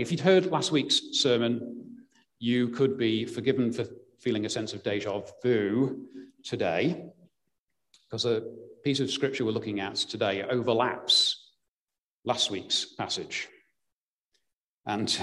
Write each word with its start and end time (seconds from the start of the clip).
If 0.00 0.10
you'd 0.10 0.20
heard 0.20 0.46
last 0.46 0.72
week's 0.72 1.00
sermon, 1.12 1.96
you 2.38 2.68
could 2.68 2.98
be 2.98 3.24
forgiven 3.24 3.72
for 3.72 3.86
feeling 4.18 4.44
a 4.44 4.48
sense 4.48 4.74
of 4.74 4.82
deja 4.82 5.22
vu 5.42 6.06
today, 6.44 7.06
because 8.04 8.24
the 8.24 8.56
piece 8.84 9.00
of 9.00 9.10
scripture 9.10 9.44
we're 9.44 9.52
looking 9.52 9.80
at 9.80 9.94
today 9.96 10.42
overlaps 10.42 11.52
last 12.24 12.50
week's 12.50 12.84
passage. 12.84 13.48
And 14.84 15.18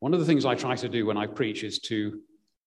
one 0.00 0.14
of 0.14 0.20
the 0.20 0.26
things 0.26 0.44
I 0.44 0.54
try 0.54 0.76
to 0.76 0.88
do 0.88 1.04
when 1.06 1.18
I 1.18 1.26
preach 1.26 1.62
is 1.62 1.78
to 1.80 2.20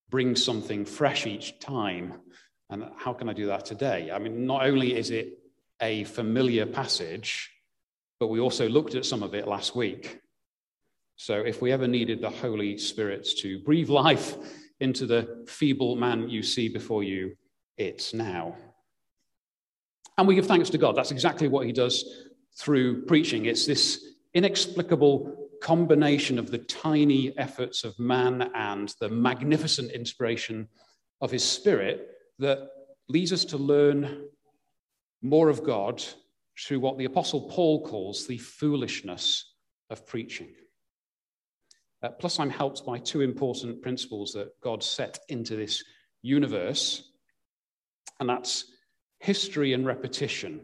bring 0.09 0.35
something 0.35 0.85
fresh 0.85 1.25
each 1.25 1.59
time. 1.59 2.21
And 2.69 2.85
how 2.95 3.13
can 3.13 3.27
I 3.27 3.33
do 3.33 3.47
that 3.47 3.65
today? 3.65 4.11
I 4.11 4.19
mean, 4.19 4.45
not 4.45 4.65
only 4.65 4.95
is 4.95 5.09
it 5.09 5.39
a 5.81 6.03
familiar 6.03 6.65
passage, 6.65 7.49
but 8.19 8.27
we 8.27 8.39
also 8.39 8.69
looked 8.69 8.95
at 8.95 9.05
some 9.05 9.23
of 9.23 9.33
it 9.33 9.47
last 9.47 9.75
week. 9.75 10.19
So 11.17 11.39
if 11.41 11.63
we 11.63 11.71
ever 11.71 11.87
needed 11.87 12.21
the 12.21 12.29
Holy 12.29 12.77
Spirit 12.77 13.27
to 13.39 13.59
breathe 13.59 13.89
life 13.89 14.37
into 14.79 15.07
the 15.07 15.45
feeble 15.47 15.95
man 15.95 16.29
you 16.29 16.43
see 16.43 16.69
before 16.69 17.03
you, 17.03 17.35
it's 17.75 18.13
now. 18.13 18.55
And 20.17 20.27
we 20.27 20.35
give 20.35 20.45
thanks 20.45 20.69
to 20.69 20.77
God. 20.77 20.95
That's 20.95 21.11
exactly 21.11 21.47
what 21.47 21.65
he 21.65 21.71
does 21.71 22.27
through 22.55 23.05
preaching. 23.05 23.45
It's 23.45 23.65
this 23.65 24.13
inexplicable 24.35 25.49
combination 25.59 26.37
of 26.37 26.51
the 26.51 26.59
tiny 26.59 27.35
efforts 27.39 27.83
of 27.83 27.97
man 27.97 28.51
and 28.53 28.93
the 28.99 29.09
magnificent 29.09 29.91
inspiration 29.91 30.67
of 31.21 31.31
his 31.31 31.43
spirit 31.43 32.11
that 32.37 32.69
leads 33.09 33.33
us 33.33 33.43
to 33.45 33.57
learn 33.57 34.27
more 35.23 35.49
of 35.49 35.63
God 35.63 36.03
through 36.59 36.79
what 36.79 36.99
the 36.99 37.05
Apostle 37.05 37.49
Paul 37.49 37.83
calls 37.83 38.27
the 38.27 38.37
foolishness 38.37 39.53
of 39.89 40.05
preaching. 40.05 40.49
Uh, 42.03 42.09
plus, 42.09 42.39
I'm 42.39 42.49
helped 42.49 42.85
by 42.85 42.99
two 42.99 43.21
important 43.21 43.81
principles 43.81 44.31
that 44.33 44.49
God 44.61 44.83
set 44.83 45.19
into 45.29 45.55
this 45.55 45.83
universe, 46.21 47.11
and 48.19 48.29
that's 48.29 48.65
history 49.19 49.73
and 49.73 49.85
repetition. 49.85 50.61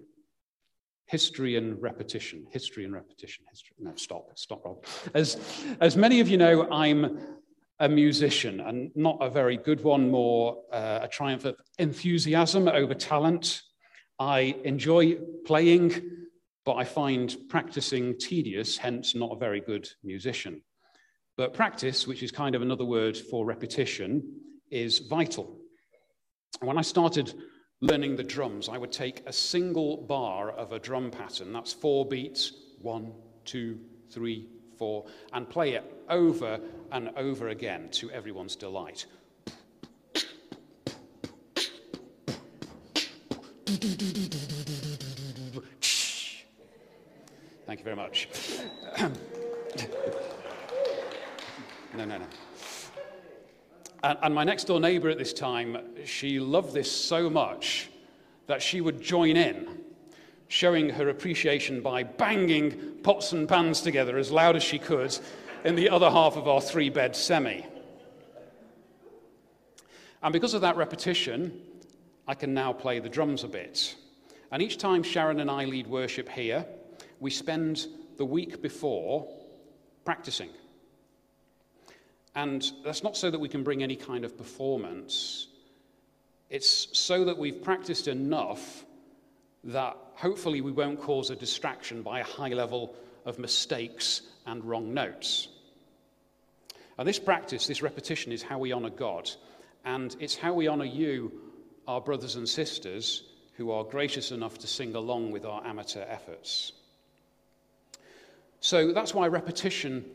History 1.07 1.57
and 1.57 1.81
repetition. 1.81 2.45
History 2.51 2.85
and 2.85 2.93
repetition. 2.93 3.45
History. 3.49 3.75
No, 3.79 3.93
stop. 3.95 4.29
Stop, 4.35 4.63
Rob. 4.65 4.85
As, 5.13 5.37
as 5.81 5.97
many 5.97 6.19
of 6.19 6.27
you 6.27 6.37
know, 6.37 6.71
I'm 6.71 7.19
a 7.79 7.89
musician, 7.89 8.61
and 8.61 8.91
not 8.95 9.17
a 9.19 9.29
very 9.29 9.57
good 9.57 9.83
one, 9.83 10.09
more 10.09 10.57
uh, 10.71 10.99
a 11.01 11.07
triumph 11.07 11.45
of 11.45 11.55
enthusiasm 11.79 12.67
over 12.67 12.93
talent. 12.93 13.61
I 14.19 14.55
enjoy 14.63 15.17
playing, 15.45 16.01
but 16.65 16.75
I 16.75 16.83
find 16.83 17.35
practicing 17.49 18.17
tedious, 18.17 18.77
hence, 18.77 19.15
not 19.15 19.31
a 19.33 19.35
very 19.35 19.59
good 19.59 19.89
musician. 20.03 20.61
But 21.35 21.53
practice, 21.53 22.07
which 22.07 22.21
is 22.21 22.31
kind 22.31 22.53
of 22.53 22.61
another 22.61 22.85
word 22.85 23.17
for 23.17 23.45
repetition, 23.45 24.39
is 24.69 24.99
vital. 24.99 25.57
When 26.61 26.77
I 26.77 26.81
started 26.81 27.33
learning 27.81 28.15
the 28.15 28.23
drums, 28.23 28.69
I 28.69 28.77
would 28.77 28.91
take 28.91 29.23
a 29.25 29.33
single 29.33 29.97
bar 29.97 30.51
of 30.51 30.71
a 30.71 30.79
drum 30.79 31.09
pattern, 31.09 31.51
that's 31.51 31.73
four 31.73 32.07
beats, 32.07 32.53
one, 32.79 33.13
two, 33.45 33.79
three, 34.11 34.47
four, 34.77 35.05
and 35.33 35.49
play 35.49 35.73
it 35.73 35.83
over 36.07 36.59
and 36.91 37.09
over 37.17 37.49
again 37.49 37.89
to 37.91 38.11
everyone's 38.11 38.55
delight. 38.55 39.07
Thank 47.65 47.79
you 47.79 47.85
very 47.85 47.95
much. 47.95 48.27
no, 51.95 52.05
no, 52.05 52.17
no. 52.17 52.25
And, 54.03 54.17
and 54.21 54.35
my 54.35 54.43
next 54.43 54.65
door 54.65 54.79
neighbor 54.79 55.09
at 55.09 55.17
this 55.17 55.33
time, 55.33 55.77
she 56.05 56.39
loved 56.39 56.73
this 56.73 56.91
so 56.91 57.29
much 57.29 57.89
that 58.47 58.61
she 58.61 58.81
would 58.81 59.01
join 59.01 59.37
in, 59.37 59.67
showing 60.47 60.89
her 60.89 61.09
appreciation 61.09 61.81
by 61.81 62.03
banging 62.03 62.97
pots 63.03 63.31
and 63.31 63.47
pans 63.47 63.81
together 63.81 64.17
as 64.17 64.31
loud 64.31 64.55
as 64.55 64.63
she 64.63 64.77
could 64.77 65.17
in 65.63 65.75
the 65.75 65.89
other 65.89 66.09
half 66.09 66.35
of 66.35 66.47
our 66.47 66.59
three 66.59 66.89
bed 66.89 67.15
semi. 67.15 67.61
And 70.21 70.33
because 70.33 70.53
of 70.53 70.61
that 70.61 70.77
repetition, 70.77 71.61
I 72.27 72.33
can 72.33 72.53
now 72.53 72.73
play 72.73 72.99
the 72.99 73.09
drums 73.09 73.43
a 73.43 73.47
bit. 73.47 73.95
And 74.51 74.61
each 74.61 74.77
time 74.77 75.03
Sharon 75.03 75.39
and 75.39 75.49
I 75.49 75.65
lead 75.65 75.87
worship 75.87 76.29
here, 76.29 76.65
we 77.19 77.29
spend 77.29 77.87
the 78.17 78.25
week 78.25 78.61
before 78.61 79.27
practicing. 80.05 80.49
And 82.35 82.71
that's 82.83 83.03
not 83.03 83.15
so 83.15 83.29
that 83.29 83.39
we 83.39 83.49
can 83.49 83.63
bring 83.63 83.83
any 83.83 83.95
kind 83.95 84.25
of 84.25 84.37
performance. 84.37 85.47
It's 86.49 86.87
so 86.97 87.25
that 87.25 87.37
we've 87.37 87.61
practiced 87.63 88.07
enough 88.07 88.85
that 89.65 89.95
hopefully 90.15 90.61
we 90.61 90.71
won't 90.71 90.99
cause 90.99 91.29
a 91.29 91.35
distraction 91.35 92.01
by 92.01 92.19
a 92.19 92.23
high 92.23 92.49
level 92.49 92.95
of 93.25 93.39
mistakes 93.39 94.21
and 94.45 94.63
wrong 94.63 94.93
notes. 94.93 95.47
And 96.97 97.07
this 97.07 97.19
practice, 97.19 97.67
this 97.67 97.81
repetition, 97.81 98.31
is 98.31 98.43
how 98.43 98.59
we 98.59 98.71
honor 98.71 98.89
God. 98.89 99.29
And 99.85 100.15
it's 100.19 100.35
how 100.35 100.53
we 100.53 100.67
honor 100.67 100.85
you, 100.85 101.31
our 101.87 102.01
brothers 102.01 102.35
and 102.35 102.47
sisters, 102.47 103.23
who 103.55 103.71
are 103.71 103.83
gracious 103.83 104.31
enough 104.31 104.57
to 104.59 104.67
sing 104.67 104.95
along 104.95 105.31
with 105.31 105.45
our 105.45 105.65
amateur 105.65 106.03
efforts. 106.07 106.73
So 108.59 108.91
that's 108.91 109.13
why 109.13 109.27
repetition 109.27 110.05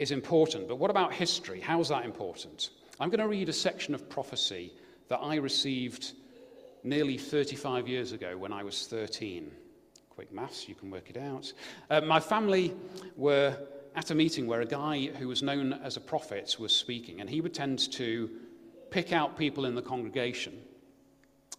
is 0.00 0.10
important. 0.10 0.66
But 0.66 0.76
what 0.76 0.90
about 0.90 1.12
history? 1.12 1.60
How 1.60 1.78
is 1.78 1.90
that 1.90 2.04
important? 2.04 2.70
I'm 2.98 3.10
going 3.10 3.20
to 3.20 3.28
read 3.28 3.50
a 3.50 3.52
section 3.52 3.94
of 3.94 4.08
prophecy 4.08 4.72
that 5.08 5.18
I 5.18 5.36
received 5.36 6.12
nearly 6.82 7.18
35 7.18 7.86
years 7.86 8.12
ago 8.12 8.36
when 8.36 8.52
I 8.52 8.64
was 8.64 8.86
13. 8.86 9.50
Quick 10.08 10.32
maths, 10.32 10.68
you 10.68 10.74
can 10.74 10.90
work 10.90 11.10
it 11.10 11.18
out. 11.18 11.52
Uh, 11.90 12.00
my 12.00 12.18
family 12.18 12.74
were 13.14 13.56
at 13.94 14.10
a 14.10 14.14
meeting 14.14 14.46
where 14.46 14.62
a 14.62 14.66
guy 14.66 15.06
who 15.18 15.28
was 15.28 15.42
known 15.42 15.74
as 15.74 15.98
a 15.98 16.00
prophet 16.00 16.56
was 16.58 16.74
speaking, 16.74 17.20
and 17.20 17.28
he 17.28 17.42
would 17.42 17.52
tend 17.52 17.92
to 17.92 18.30
pick 18.90 19.12
out 19.12 19.36
people 19.36 19.66
in 19.66 19.74
the 19.74 19.82
congregation 19.82 20.58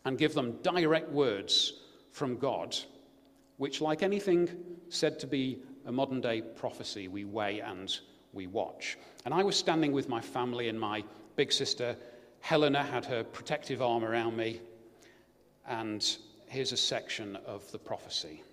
and 0.03 0.17
give 0.17 0.33
them 0.33 0.57
direct 0.63 1.11
words 1.11 1.73
from 2.11 2.37
God, 2.37 2.75
which, 3.57 3.81
like 3.81 4.01
anything 4.01 4.49
said 4.89 5.19
to 5.19 5.27
be 5.27 5.59
a 5.85 5.91
modern 5.91 6.21
day 6.21 6.41
prophecy, 6.41 7.07
we 7.07 7.23
weigh 7.23 7.59
and 7.59 7.99
we 8.33 8.47
watch. 8.47 8.97
And 9.25 9.33
I 9.33 9.43
was 9.43 9.55
standing 9.55 9.91
with 9.91 10.09
my 10.09 10.21
family, 10.21 10.69
and 10.69 10.79
my 10.79 11.03
big 11.35 11.51
sister 11.51 11.95
Helena 12.41 12.83
had 12.83 13.05
her 13.05 13.23
protective 13.23 13.81
arm 13.81 14.03
around 14.03 14.35
me. 14.35 14.59
And 15.67 16.17
here's 16.47 16.71
a 16.71 16.77
section 16.77 17.37
of 17.45 17.71
the 17.71 17.79
prophecy 17.79 18.43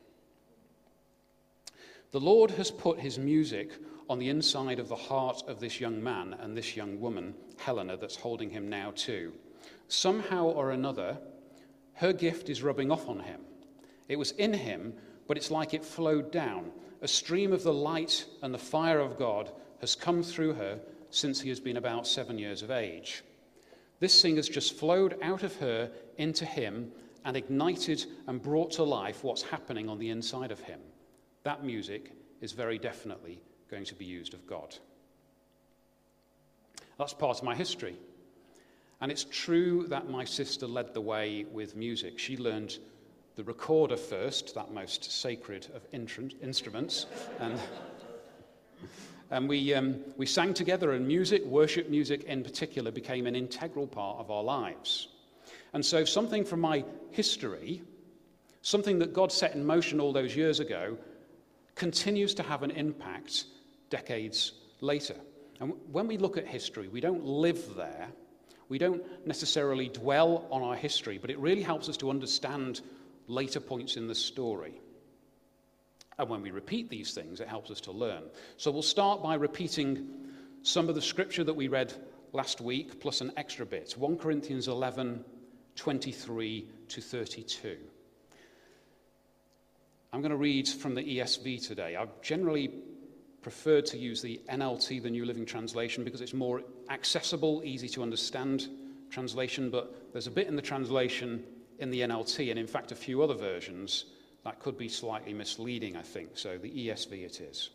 The 2.13 2.21
Lord 2.21 2.51
has 2.53 2.71
put 2.71 3.01
his 3.01 3.19
music 3.19 3.73
on 4.09 4.19
the 4.19 4.29
inside 4.29 4.79
of 4.79 4.89
the 4.89 4.97
heart 4.97 5.43
of 5.47 5.61
this 5.61 5.81
young 5.81 6.03
man 6.03 6.35
and 6.41 6.57
this 6.57 6.77
young 6.77 7.01
woman, 7.01 7.35
Helena, 7.59 7.97
that's 7.97 8.17
holding 8.17 8.51
him 8.51 8.69
now, 8.69 8.93
too. 8.95 9.33
Somehow 9.89 10.45
or 10.45 10.71
another, 10.71 11.19
her 11.95 12.13
gift 12.13 12.49
is 12.49 12.63
rubbing 12.63 12.91
off 12.91 13.09
on 13.09 13.21
him. 13.21 13.41
It 14.09 14.19
was 14.19 14.31
in 14.33 14.55
him, 14.55 14.95
but 15.27 15.37
it's 15.37 15.51
like 15.51 15.75
it 15.75 15.85
flowed 15.85 16.31
down. 16.31 16.71
A 17.03 17.09
stream 17.09 17.53
of 17.53 17.63
the 17.63 17.73
light 17.73 18.25
and 18.43 18.53
the 18.53 18.59
fire 18.59 19.01
of 19.01 19.19
God 19.19 19.51
has 19.81 19.95
come 19.95 20.23
through 20.23 20.55
her 20.55 20.79
since 21.11 21.41
he 21.41 21.49
has 21.49 21.61
been 21.61 21.77
about 21.77 22.07
seven 22.07 22.39
years 22.39 22.63
of 22.63 22.71
age. 22.71 23.23
This 24.01 24.21
thing 24.23 24.37
has 24.37 24.49
just 24.49 24.79
flowed 24.79 25.17
out 25.23 25.43
of 25.43 25.57
her 25.57 25.91
into 26.19 26.45
him 26.45 26.93
and 27.25 27.37
ignited 27.37 28.05
and 28.27 28.43
brought 28.43 28.71
to 28.73 28.83
life 28.83 29.25
what's 29.25 29.43
happening 29.43 29.89
on 29.89 29.99
the 29.99 30.11
inside 30.11 30.51
of 30.51 30.61
him. 30.61 30.81
That 31.43 31.65
music 31.65 32.13
is 32.41 32.53
very 32.53 32.79
definitely 32.79 33.41
going 33.71 33.85
to 33.85 33.95
be 33.95 34.05
used 34.05 34.35
of 34.35 34.47
God. 34.47 34.77
That's 36.99 37.15
part 37.15 37.39
of 37.39 37.45
my 37.45 37.55
history. 37.55 37.97
And 39.01 39.13
it's 39.13 39.25
true 39.25 39.87
that 39.89 40.11
my 40.11 40.25
sister 40.25 40.67
led 40.67 40.95
the 40.95 41.01
way 41.01 41.47
with 41.53 41.77
music. 41.77 42.19
She 42.19 42.37
learned 42.37 42.79
the 43.37 43.45
recorder 43.45 43.97
first, 43.97 44.55
that 44.57 44.73
most 44.73 45.13
sacred 45.13 45.69
of 45.75 45.87
instruments. 45.93 47.07
And 47.39 47.61
and 49.31 49.49
we, 49.49 49.75
um, 49.75 49.97
we 50.17 50.27
sang 50.27 50.55
together, 50.55 50.93
and 50.93 51.07
music, 51.07 51.45
worship 51.45 51.89
music 51.89 52.25
in 52.25 52.43
particular, 52.43 52.91
became 52.91 53.27
an 53.27 53.37
integral 53.37 53.87
part 53.87 54.19
of 54.19 54.31
our 54.31 54.43
lives. 54.43 55.09
And 55.73 55.85
so, 55.85 56.05
something 56.05 56.45
from 56.45 56.61
my 56.61 56.85
history, 57.11 57.83
something 58.63 58.99
that 59.01 59.13
God 59.13 59.31
set 59.31 59.55
in 59.55 59.65
motion 59.65 60.01
all 60.01 60.13
those 60.13 60.35
years 60.35 60.61
ago, 60.61 60.97
continues 61.75 62.35
to 62.35 62.43
have 62.43 62.63
an 62.63 62.71
impact 62.71 63.45
decades 63.91 64.53
later. 64.81 65.15
And 65.61 65.75
when 65.93 66.07
we 66.07 66.17
look 66.17 66.37
at 66.37 66.47
history, 66.47 66.89
we 66.89 67.01
don't 67.01 67.25
live 67.25 67.77
there. 67.77 68.09
We 68.69 68.79
don't 68.79 69.03
necessarily 69.27 69.89
dwell 69.89 70.47
on 70.51 70.63
our 70.63 70.75
history, 70.75 71.19
but 71.19 71.31
it 71.31 71.39
really 71.39 71.63
helps 71.63 71.89
us 71.89 71.97
to 71.99 72.11
understand 72.11 72.81
later 73.27 73.61
points 73.61 73.97
in 73.97 74.09
the 74.09 74.15
story. 74.15 74.81
And 76.19 76.29
when 76.29 76.43
we 76.43 76.51
repeat 76.51 76.91
these 76.91 77.13
things, 77.13 77.41
it 77.41 77.49
helps 77.49 77.71
us 77.71 77.81
to 77.83 77.93
learn. 77.93 78.25
So 78.57 78.71
we'll 78.71 78.83
start 78.83 79.23
by 79.23 79.35
repeating 79.35 80.09
some 80.63 80.89
of 80.89 80.95
the 80.95 81.03
scripture 81.03 81.45
that 81.45 81.55
we 81.55 81.69
read 81.69 81.93
last 82.33 82.61
week, 82.61 83.01
plus 83.01 83.21
an 83.21 83.33
extra 83.37 83.65
bit 83.65 83.95
1 83.97 84.19
Corinthians 84.19 84.69
11 84.69 85.25
23 85.77 86.69
to 86.89 87.01
32. 87.01 87.77
I'm 90.13 90.21
going 90.21 90.31
to 90.31 90.37
read 90.37 90.67
from 90.69 90.97
the 90.97 91.03
ESV 91.03 91.65
today. 91.65 91.95
I've 91.95 92.21
generally 92.21 92.73
preferred 93.43 93.87
to 93.87 93.99
use 93.99 94.21
the 94.21 94.41
NLT, 94.51 95.01
the 95.03 95.11
New 95.11 95.25
Living 95.25 95.47
Translation, 95.47 96.03
because 96.03 96.21
it's 96.21 96.35
more 96.35 96.63
accessible, 96.91 97.63
easy 97.65 97.89
to 97.91 98.03
understand 98.03 98.69
translation, 99.11 99.71
but 99.71 100.13
there's 100.13 100.27
a 100.27 100.33
bit 100.33 100.49
in 100.49 100.57
the 100.57 100.63
translation 100.63 101.45
in 101.79 101.91
the 101.91 102.01
NLT, 102.01 102.51
and 102.51 102.59
in 102.59 102.67
fact, 102.67 102.91
a 102.91 102.97
few 102.97 103.23
other 103.23 103.35
versions 103.35 104.07
that 104.45 104.61
could 104.61 104.79
be 104.79 104.89
slightly 104.89 105.33
misleading, 105.33 105.97
I 105.97 106.03
think. 106.03 106.31
So 106.35 106.59
the 106.59 106.71
ESV 106.71 107.25
it 107.25 107.41
is. 107.41 107.71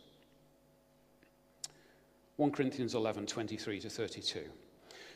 1 2.36 2.50
Corinthians 2.50 2.94
11, 2.94 3.26
23 3.26 3.80
to 3.80 3.90
32. 3.90 4.44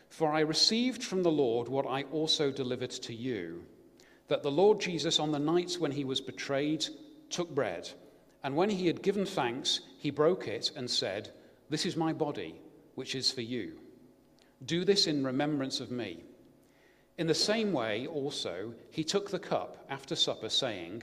For 0.08 0.30
I 0.30 0.40
received 0.40 1.02
from 1.02 1.22
the 1.22 1.30
Lord 1.30 1.68
what 1.68 1.86
I 1.86 2.02
also 2.04 2.50
delivered 2.50 2.90
to 2.90 3.14
you 3.14 3.64
that 4.28 4.42
the 4.42 4.50
Lord 4.50 4.78
Jesus, 4.80 5.18
on 5.18 5.32
the 5.32 5.38
night 5.38 5.76
when 5.78 5.90
he 5.90 6.04
was 6.04 6.20
betrayed, 6.20 6.86
took 7.30 7.54
bread, 7.54 7.90
and 8.44 8.54
when 8.54 8.70
he 8.70 8.86
had 8.86 9.02
given 9.02 9.26
thanks, 9.26 9.80
he 9.98 10.10
broke 10.10 10.46
it 10.46 10.70
and 10.76 10.88
said, 10.88 11.30
This 11.70 11.86
is 11.86 11.96
my 11.96 12.12
body, 12.12 12.60
which 12.94 13.14
is 13.14 13.30
for 13.32 13.40
you. 13.40 13.78
Do 14.64 14.84
this 14.84 15.06
in 15.06 15.24
remembrance 15.24 15.80
of 15.80 15.90
me. 15.90 16.24
In 17.16 17.26
the 17.26 17.34
same 17.34 17.72
way, 17.72 18.06
also, 18.06 18.74
he 18.90 19.02
took 19.02 19.30
the 19.30 19.38
cup 19.38 19.84
after 19.88 20.14
supper, 20.14 20.48
saying, 20.48 21.02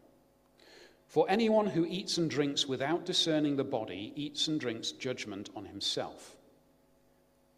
For 1.11 1.29
anyone 1.29 1.67
who 1.67 1.85
eats 1.85 2.17
and 2.17 2.29
drinks 2.29 2.67
without 2.67 3.03
discerning 3.03 3.57
the 3.57 3.65
body 3.65 4.13
eats 4.15 4.47
and 4.47 4.57
drinks 4.57 4.93
judgment 4.93 5.49
on 5.57 5.65
himself. 5.65 6.37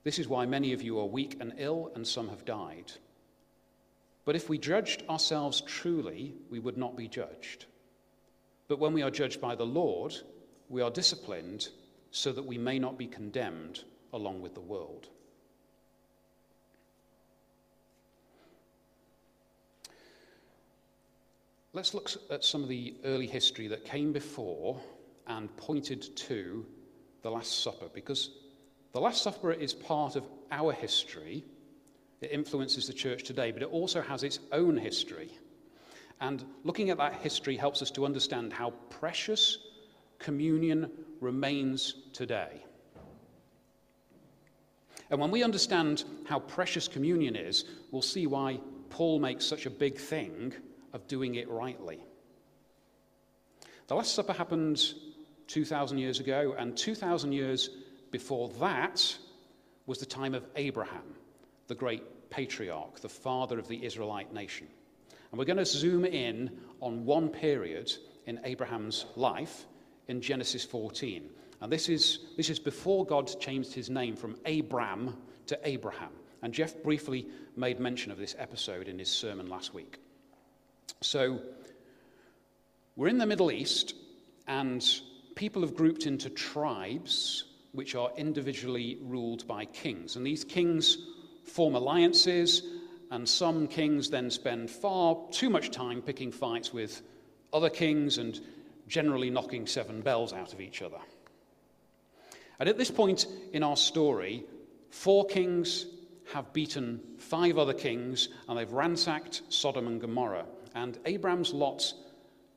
This 0.03 0.17
is 0.17 0.27
why 0.27 0.47
many 0.47 0.73
of 0.73 0.81
you 0.81 0.97
are 0.99 1.05
weak 1.05 1.37
and 1.39 1.53
ill, 1.57 1.91
and 1.93 2.07
some 2.07 2.29
have 2.29 2.45
died. 2.45 2.91
But 4.25 4.35
if 4.35 4.49
we 4.49 4.57
judged 4.57 5.03
ourselves 5.07 5.61
truly, 5.61 6.33
we 6.49 6.57
would 6.57 6.77
not 6.77 6.97
be 6.97 7.07
judged. 7.07 7.67
But 8.67 8.79
when 8.79 8.91
we 8.91 9.03
are 9.03 9.11
judged 9.11 9.39
by 9.39 9.53
the 9.53 9.67
Lord, 9.67 10.15
we 10.67 10.81
are 10.81 10.89
disciplined 10.89 11.69
so 12.09 12.31
that 12.31 12.47
we 12.47 12.57
may 12.57 12.79
not 12.79 12.97
be 12.97 13.05
condemned 13.05 13.83
along 14.13 14.41
with 14.41 14.55
the 14.55 14.61
world. 14.61 15.09
Let's 21.75 21.95
look 21.95 22.11
at 22.29 22.43
some 22.43 22.61
of 22.61 22.69
the 22.69 22.93
early 23.03 23.25
history 23.25 23.67
that 23.69 23.83
came 23.83 24.13
before 24.13 24.79
and 25.25 25.55
pointed 25.57 26.15
to 26.15 26.63
the 27.23 27.31
Last 27.31 27.63
Supper, 27.63 27.87
because 27.91 28.29
the 28.91 29.01
Last 29.01 29.23
Supper 29.23 29.51
is 29.51 29.73
part 29.73 30.15
of 30.15 30.23
our 30.51 30.71
history. 30.71 31.43
It 32.21 32.31
influences 32.31 32.85
the 32.85 32.93
church 32.93 33.23
today, 33.23 33.49
but 33.49 33.63
it 33.63 33.69
also 33.69 34.03
has 34.03 34.21
its 34.21 34.37
own 34.51 34.77
history. 34.77 35.31
And 36.21 36.45
looking 36.63 36.91
at 36.91 36.97
that 36.97 37.15
history 37.15 37.57
helps 37.57 37.81
us 37.81 37.89
to 37.91 38.05
understand 38.05 38.53
how 38.53 38.69
precious 38.91 39.57
communion 40.19 40.91
remains 41.21 41.95
today. 42.13 42.63
And 45.09 45.19
when 45.19 45.31
we 45.31 45.41
understand 45.41 46.03
how 46.27 46.37
precious 46.37 46.87
communion 46.87 47.35
is, 47.35 47.65
we'll 47.89 48.03
see 48.03 48.27
why 48.27 48.59
Paul 48.91 49.19
makes 49.19 49.43
such 49.43 49.65
a 49.65 49.71
big 49.71 49.97
thing 49.97 50.53
of 50.93 51.07
doing 51.07 51.35
it 51.35 51.49
rightly. 51.49 52.03
The 53.87 53.95
Last 53.95 54.15
Supper 54.15 54.33
happened 54.33 54.81
2,000 55.47 55.97
years 55.97 56.19
ago, 56.19 56.55
and 56.57 56.77
2,000 56.77 57.31
years 57.31 57.69
before 58.11 58.49
that 58.59 59.17
was 59.85 59.99
the 59.99 60.05
time 60.05 60.33
of 60.33 60.45
Abraham, 60.55 61.15
the 61.67 61.75
great 61.75 62.29
patriarch, 62.29 63.01
the 63.01 63.09
father 63.09 63.59
of 63.59 63.67
the 63.67 63.83
Israelite 63.83 64.33
nation. 64.33 64.67
And 65.31 65.39
we're 65.39 65.45
going 65.45 65.57
to 65.57 65.65
zoom 65.65 66.05
in 66.05 66.51
on 66.79 67.05
one 67.05 67.29
period 67.29 67.91
in 68.25 68.39
Abraham's 68.43 69.05
life 69.15 69.65
in 70.07 70.21
Genesis 70.21 70.63
14. 70.63 71.29
And 71.61 71.71
this 71.71 71.89
is, 71.89 72.19
this 72.37 72.49
is 72.49 72.59
before 72.59 73.05
God 73.05 73.31
changed 73.39 73.73
his 73.73 73.89
name 73.89 74.15
from 74.15 74.37
Abram 74.45 75.17
to 75.47 75.59
Abraham. 75.63 76.11
And 76.41 76.53
Jeff 76.53 76.81
briefly 76.83 77.27
made 77.55 77.79
mention 77.79 78.11
of 78.11 78.17
this 78.17 78.35
episode 78.37 78.87
in 78.87 78.99
his 78.99 79.09
sermon 79.09 79.47
last 79.47 79.73
week. 79.73 80.02
So, 81.01 81.39
we're 82.95 83.07
in 83.07 83.17
the 83.17 83.25
Middle 83.25 83.51
East, 83.51 83.95
and 84.47 84.83
people 85.35 85.61
have 85.61 85.75
grouped 85.75 86.05
into 86.05 86.29
tribes 86.29 87.45
which 87.71 87.95
are 87.95 88.11
individually 88.17 88.99
ruled 89.01 89.47
by 89.47 89.65
kings. 89.65 90.15
And 90.15 90.25
these 90.25 90.43
kings 90.43 90.97
form 91.43 91.75
alliances 91.75 92.63
and 93.11 93.27
some 93.27 93.67
kings 93.67 94.09
then 94.09 94.29
spend 94.29 94.69
far 94.69 95.17
too 95.31 95.49
much 95.49 95.71
time 95.71 96.01
picking 96.01 96.31
fights 96.31 96.71
with 96.71 97.01
other 97.51 97.69
kings 97.69 98.17
and 98.17 98.39
generally 98.87 99.29
knocking 99.29 99.67
seven 99.67 100.01
bells 100.01 100.33
out 100.33 100.53
of 100.53 100.61
each 100.61 100.81
other. 100.81 100.99
And 102.59 102.69
at 102.69 102.77
this 102.77 102.91
point 102.91 103.25
in 103.51 103.63
our 103.63 103.77
story, 103.77 104.45
four 104.89 105.25
kings 105.25 105.85
have 106.31 106.53
beaten 106.53 107.01
five 107.17 107.57
other 107.57 107.73
kings 107.73 108.29
and 108.47 108.57
they've 108.57 108.71
ransacked 108.71 109.41
Sodom 109.49 109.87
and 109.87 109.99
Gomorrah. 109.99 110.45
And 110.75 110.97
Abraham's 111.05 111.53
Lot, 111.53 111.93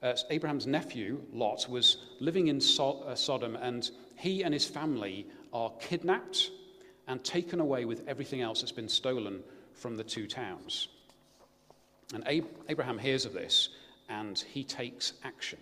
uh, 0.02 0.14
Abraham's 0.30 0.66
nephew 0.66 1.22
Lot 1.32 1.68
was 1.68 1.98
living 2.20 2.48
in 2.48 2.60
so- 2.60 3.02
uh, 3.02 3.14
Sodom, 3.14 3.56
and 3.56 3.90
he 4.16 4.42
and 4.42 4.54
his 4.54 4.64
family 4.64 5.26
are 5.52 5.70
kidnapped 5.80 6.50
and 7.08 7.22
taken 7.22 7.60
away 7.60 7.84
with 7.84 8.06
everything 8.08 8.40
else 8.40 8.60
that's 8.60 8.72
been 8.72 8.88
stolen 8.88 9.42
from 9.74 9.96
the 9.96 10.04
two 10.04 10.26
towns. 10.26 10.88
And 12.14 12.26
Ab- 12.26 12.48
Abraham 12.68 12.98
hears 12.98 13.24
of 13.24 13.32
this 13.32 13.70
and 14.08 14.38
he 14.38 14.64
takes 14.64 15.14
action. 15.24 15.58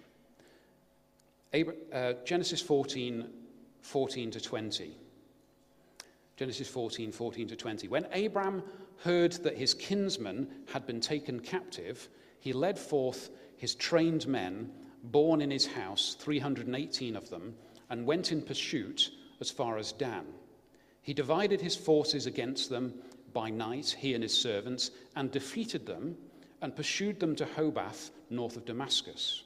Ab- 1.52 1.76
uh, 1.92 2.12
Genesis 2.24 2.60
14, 2.60 3.28
14 3.80 4.30
to 4.30 4.40
20. 4.40 4.96
Genesis 6.36 6.68
14, 6.68 7.12
14 7.12 7.48
to 7.48 7.56
20. 7.56 7.88
When 7.88 8.06
Abraham 8.12 8.62
heard 8.98 9.32
that 9.44 9.56
his 9.56 9.74
kinsman 9.74 10.48
had 10.66 10.86
been 10.86 11.00
taken 11.00 11.40
captive, 11.40 12.08
he 12.44 12.52
led 12.52 12.78
forth 12.78 13.30
his 13.56 13.74
trained 13.74 14.26
men, 14.26 14.70
born 15.04 15.40
in 15.40 15.50
his 15.50 15.66
house, 15.66 16.14
318 16.20 17.16
of 17.16 17.30
them, 17.30 17.54
and 17.88 18.04
went 18.04 18.32
in 18.32 18.42
pursuit 18.42 19.12
as 19.40 19.50
far 19.50 19.78
as 19.78 19.92
Dan. 19.92 20.26
He 21.00 21.14
divided 21.14 21.62
his 21.62 21.74
forces 21.74 22.26
against 22.26 22.68
them 22.68 22.92
by 23.32 23.48
night, 23.48 23.96
he 23.98 24.12
and 24.12 24.22
his 24.22 24.38
servants, 24.38 24.90
and 25.16 25.30
defeated 25.30 25.86
them 25.86 26.18
and 26.60 26.76
pursued 26.76 27.18
them 27.18 27.34
to 27.34 27.46
Hobath, 27.46 28.10
north 28.28 28.58
of 28.58 28.66
Damascus. 28.66 29.44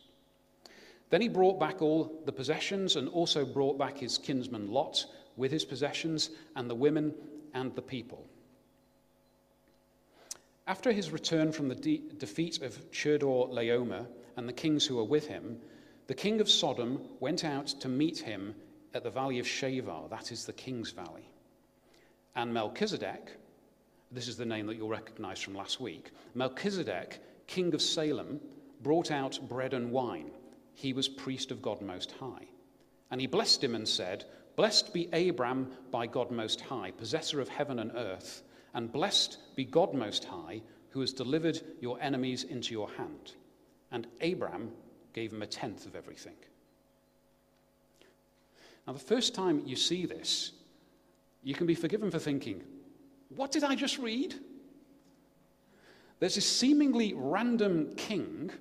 Then 1.10 1.20
he 1.20 1.28
brought 1.28 1.60
back 1.60 1.80
all 1.80 2.20
the 2.24 2.32
possessions 2.32 2.96
and 2.96 3.08
also 3.10 3.44
brought 3.44 3.78
back 3.78 3.96
his 3.96 4.18
kinsman 4.18 4.72
Lot 4.72 5.06
with 5.36 5.52
his 5.52 5.64
possessions 5.64 6.30
and 6.56 6.68
the 6.68 6.74
women 6.74 7.14
and 7.54 7.72
the 7.76 7.82
people. 7.82 8.26
After 10.68 10.92
his 10.92 11.10
return 11.10 11.50
from 11.50 11.68
the 11.68 11.75
de- 11.75 12.02
defeat 12.18 12.60
of 12.60 12.90
Chedorlaomer 12.92 14.06
and 14.37 14.46
the 14.46 14.52
kings 14.52 14.84
who 14.84 14.96
were 14.96 15.04
with 15.04 15.26
him, 15.26 15.58
the 16.08 16.14
king 16.14 16.42
of 16.42 16.50
Sodom 16.50 17.08
went 17.20 17.42
out 17.42 17.68
to 17.80 17.88
meet 17.88 18.18
him 18.18 18.54
at 18.92 19.02
the 19.02 19.10
valley 19.10 19.38
of 19.38 19.46
Shaveh, 19.46 20.10
that 20.10 20.30
is 20.30 20.44
the 20.44 20.52
king's 20.52 20.90
valley. 20.90 21.26
And 22.37 22.52
Melchizedek, 22.52 23.38
this 24.12 24.28
is 24.28 24.37
the 24.37 24.44
name 24.44 24.66
that 24.66 24.76
you'll 24.76 24.90
recognize 24.90 25.40
from 25.40 25.54
last 25.54 25.80
week. 25.80 26.10
Melchizedek, 26.34 27.18
king 27.46 27.72
of 27.72 27.80
Salem, 27.80 28.38
brought 28.82 29.10
out 29.10 29.40
bread 29.48 29.72
and 29.72 29.90
wine. 29.90 30.30
He 30.75 30.92
was 30.92 31.08
priest 31.08 31.50
of 31.50 31.62
God 31.62 31.80
Most 31.80 32.12
High. 32.12 32.46
And 33.10 33.22
he 33.22 33.26
blessed 33.26 33.64
him 33.64 33.75
and 33.75 33.88
said, 33.88 34.26
Blessed 34.54 34.92
be 34.92 35.08
Abram 35.14 35.72
by 35.90 36.06
God 36.06 36.30
Most 36.30 36.60
High, 36.60 36.90
possessor 36.90 37.40
of 37.40 37.48
heaven 37.48 37.78
and 37.78 37.92
earth, 37.94 38.42
and 38.78 38.92
blessed 38.92 39.38
be 39.56 39.64
God 39.64 39.92
Most 39.92 40.25
High, 40.25 40.62
who 40.90 41.00
has 41.00 41.12
delivered 41.12 41.61
your 41.80 42.00
enemies 42.00 42.44
into 42.44 42.73
your 42.73 42.88
hand. 42.90 43.32
And 43.90 44.06
Abram 44.23 44.70
gave 45.12 45.32
him 45.32 45.42
a 45.42 45.49
tenth 45.49 45.85
of 45.85 45.97
everything. 45.97 46.37
Now, 48.87 48.92
the 48.92 49.00
first 49.00 49.35
time 49.35 49.64
you 49.66 49.75
see 49.75 50.06
this, 50.06 50.52
you 51.42 51.54
can 51.54 51.66
be 51.66 51.75
forgiven 51.75 52.08
for 52.08 52.20
thinking, 52.20 52.62
What 53.35 53.50
did 53.50 53.64
I 53.64 53.75
just 53.75 53.99
read? 53.99 54.37
There's 56.20 56.37
this 56.37 56.49
seemingly 56.49 57.14
random 57.16 57.97
king 57.97 58.52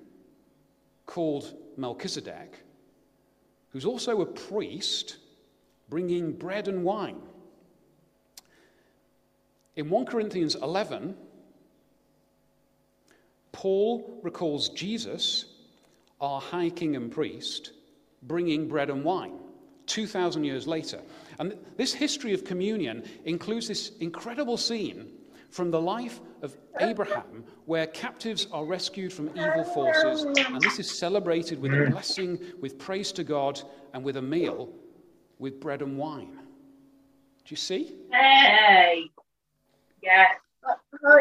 called 1.06 1.54
Melchizedek, 1.76 2.58
who's 3.70 3.84
also 3.84 4.20
a 4.20 4.26
priest 4.26 5.18
bringing 5.88 6.32
bread 6.32 6.66
and 6.66 6.82
wine. 6.82 7.22
In 9.78 9.88
1 9.88 10.06
Corinthians 10.06 10.56
11, 10.56 11.16
Paul 13.52 14.18
recalls 14.24 14.70
Jesus, 14.70 15.44
our 16.20 16.40
high 16.40 16.70
king 16.70 16.96
and 16.96 17.12
priest, 17.12 17.74
bringing 18.24 18.66
bread 18.66 18.90
and 18.90 19.04
wine 19.04 19.38
2,000 19.86 20.42
years 20.42 20.66
later. 20.66 21.00
And 21.38 21.56
this 21.76 21.94
history 21.94 22.34
of 22.34 22.42
communion 22.42 23.04
includes 23.24 23.68
this 23.68 23.92
incredible 24.00 24.56
scene 24.56 25.12
from 25.48 25.70
the 25.70 25.80
life 25.80 26.18
of 26.42 26.56
Abraham, 26.80 27.44
where 27.66 27.86
captives 27.86 28.48
are 28.50 28.64
rescued 28.64 29.12
from 29.12 29.28
evil 29.28 29.62
forces, 29.62 30.24
and 30.24 30.60
this 30.60 30.80
is 30.80 30.90
celebrated 30.90 31.62
with 31.62 31.72
a 31.72 31.76
mm. 31.76 31.92
blessing, 31.92 32.40
with 32.60 32.80
praise 32.80 33.12
to 33.12 33.22
God, 33.22 33.62
and 33.94 34.02
with 34.02 34.16
a 34.16 34.22
meal 34.22 34.70
with 35.38 35.60
bread 35.60 35.82
and 35.82 35.96
wine. 35.96 36.36
Do 37.44 37.50
you 37.50 37.56
see? 37.56 37.94
Hey! 38.10 39.08
Yes. 40.02 40.30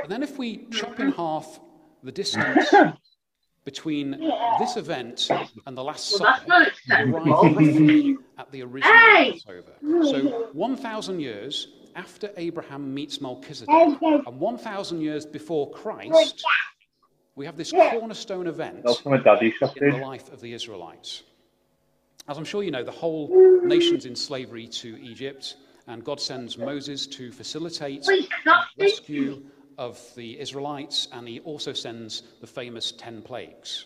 And 0.04 0.12
then 0.12 0.24
if 0.24 0.38
we 0.38 0.66
chop 0.72 1.00
in 1.00 1.12
half 1.12 1.60
the 2.04 2.12
distance 2.12 2.74
between 3.66 4.12
this 4.60 4.78
event 4.78 5.30
and 5.66 5.78
the 5.78 5.84
Last 5.84 6.10
Supper, 6.18 6.68
we 6.88 7.32
arrive 7.32 8.18
at 8.38 8.52
the 8.52 8.64
original 8.64 8.94
Passover. 8.94 9.74
So 9.82 10.50
1,000 10.54 11.20
years 11.20 11.68
after 11.96 12.32
Abraham 12.38 12.94
meets 12.94 13.20
Melchizedek, 13.22 13.70
and 14.02 14.40
1,000 14.40 15.02
years 15.02 15.26
before 15.26 15.70
Christ, 15.72 16.44
we 17.36 17.46
have 17.46 17.58
this 17.58 17.72
cornerstone 17.72 18.48
event 18.48 18.86
in 19.06 19.90
the 19.92 19.98
life 20.02 20.32
of 20.32 20.42
the 20.42 20.54
Israelites. 20.54 21.24
As 22.28 22.38
I'm 22.38 22.46
sure 22.46 22.62
you 22.64 22.72
know, 22.72 22.84
the 22.84 22.92
whole 22.92 23.62
nation's 23.64 24.06
in 24.06 24.16
slavery 24.16 24.68
to 24.68 25.02
Egypt, 25.02 25.56
and 25.88 26.04
God 26.04 26.20
sends 26.20 26.58
Moses 26.58 27.08
to 27.08 27.32
facilitate 27.32 28.04
the 28.04 28.28
rescue 28.78 29.44
of 29.78 30.00
the 30.16 30.40
Israelites, 30.40 31.08
and 31.14 31.28
he 31.28 31.40
also 31.42 31.74
sends 31.74 32.24
the 32.42 32.48
famous 32.48 32.92
10 32.92 33.22
plagues. 33.22 33.86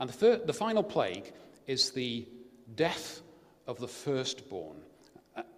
And 0.00 0.08
the, 0.08 0.14
third, 0.14 0.46
the 0.46 0.52
final 0.52 0.82
plague 0.82 1.32
is 1.66 1.90
the 1.90 2.26
death 2.76 3.20
of 3.66 3.78
the 3.78 3.88
firstborn. 3.88 4.76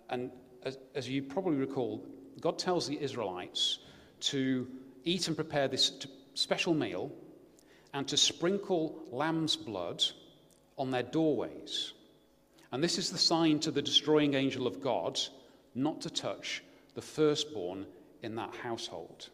And 0.08 0.30
as, 0.62 0.78
as, 0.94 1.08
you 1.08 1.22
probably 1.22 1.56
recall, 1.56 2.04
God 2.40 2.58
tells 2.58 2.86
the 2.86 3.00
Israelites 3.00 3.78
to 4.20 4.66
eat 5.04 5.28
and 5.28 5.36
prepare 5.36 5.68
this 5.68 6.06
special 6.34 6.74
meal 6.74 7.12
and 7.94 8.06
to 8.08 8.16
sprinkle 8.16 9.02
lamb's 9.10 9.56
blood 9.56 10.04
on 10.76 10.90
their 10.90 11.02
doorways. 11.02 11.92
And 12.72 12.82
this 12.82 12.98
is 12.98 13.10
the 13.10 13.18
sign 13.18 13.58
to 13.60 13.70
the 13.70 13.82
destroying 13.82 14.34
angel 14.34 14.66
of 14.66 14.80
God 14.80 15.18
not 15.74 16.00
to 16.02 16.10
touch 16.10 16.62
the 16.94 17.02
firstborn 17.02 17.86
in 18.22 18.34
that 18.36 18.54
household. 18.54 19.28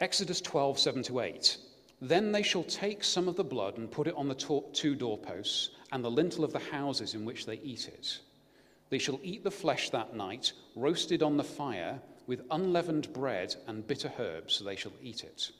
Exodus 0.00 0.40
12, 0.40 0.78
7 0.78 1.02
to 1.04 1.20
8. 1.20 1.56
Then 2.00 2.32
they 2.32 2.42
shall 2.42 2.62
take 2.64 3.04
some 3.04 3.28
of 3.28 3.36
the 3.36 3.44
blood 3.44 3.76
and 3.76 3.90
put 3.90 4.06
it 4.06 4.14
on 4.16 4.28
the 4.28 4.62
two 4.72 4.94
doorposts 4.94 5.70
and 5.92 6.02
the 6.02 6.10
lintel 6.10 6.44
of 6.44 6.52
the 6.52 6.58
houses 6.58 7.14
in 7.14 7.24
which 7.24 7.44
they 7.44 7.56
eat 7.56 7.88
it. 7.88 8.18
They 8.88 8.98
shall 8.98 9.20
eat 9.22 9.44
the 9.44 9.50
flesh 9.50 9.90
that 9.90 10.16
night, 10.16 10.52
roasted 10.74 11.22
on 11.22 11.36
the 11.36 11.44
fire, 11.44 12.00
with 12.26 12.46
unleavened 12.50 13.12
bread 13.12 13.54
and 13.66 13.86
bitter 13.86 14.10
herbs, 14.18 14.54
so 14.54 14.64
they 14.64 14.76
shall 14.76 14.92
eat 15.02 15.24
it. 15.24 15.50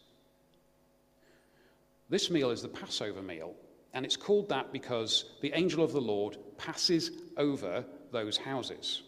This 2.09 2.31
meal 2.31 2.51
is 2.51 2.63
the 2.63 2.69
Passover 2.69 3.23
meal, 3.23 3.55
and 3.93 4.05
it's 4.05 4.17
called 4.17 4.49
that 4.49 4.73
because 4.73 5.25
the 5.41 5.53
angel 5.53 5.83
of 5.83 5.93
the 5.93 6.01
Lord 6.01 6.37
passes 6.59 7.11
over 7.37 7.85
those 8.13 8.37
houses. 8.37 9.03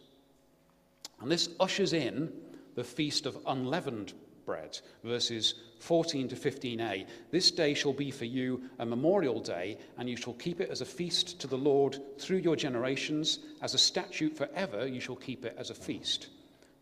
And 1.21 1.31
this 1.31 1.51
ushers 1.61 1.93
in 1.93 2.33
the 2.75 2.85
feast 2.85 3.27
of 3.27 3.39
unleavened 3.47 4.12
bread, 4.45 4.79
verses 5.05 5.55
14 5.79 6.29
to 6.29 6.37
15a. 6.37 7.07
This 7.31 7.51
day 7.51 7.75
shall 7.75 7.93
be 7.93 8.11
for 8.11 8.25
you 8.25 8.62
a 8.79 8.87
memorial 8.87 9.41
day, 9.41 9.79
and 9.99 10.09
you 10.09 10.17
shall 10.17 10.35
keep 10.35 10.61
it 10.61 10.71
as 10.71 10.81
a 10.81 10.87
feast 10.87 11.41
to 11.41 11.47
the 11.47 11.59
Lord 11.59 12.01
through 12.19 12.39
your 12.39 12.57
generations. 12.57 13.41
As 13.61 13.75
a 13.75 13.79
statute 13.79 14.37
forever, 14.37 14.87
you 14.87 15.01
shall 15.01 15.17
keep 15.17 15.45
it 15.45 15.55
as 15.59 15.71
a 15.71 15.75
feast. 15.75 16.29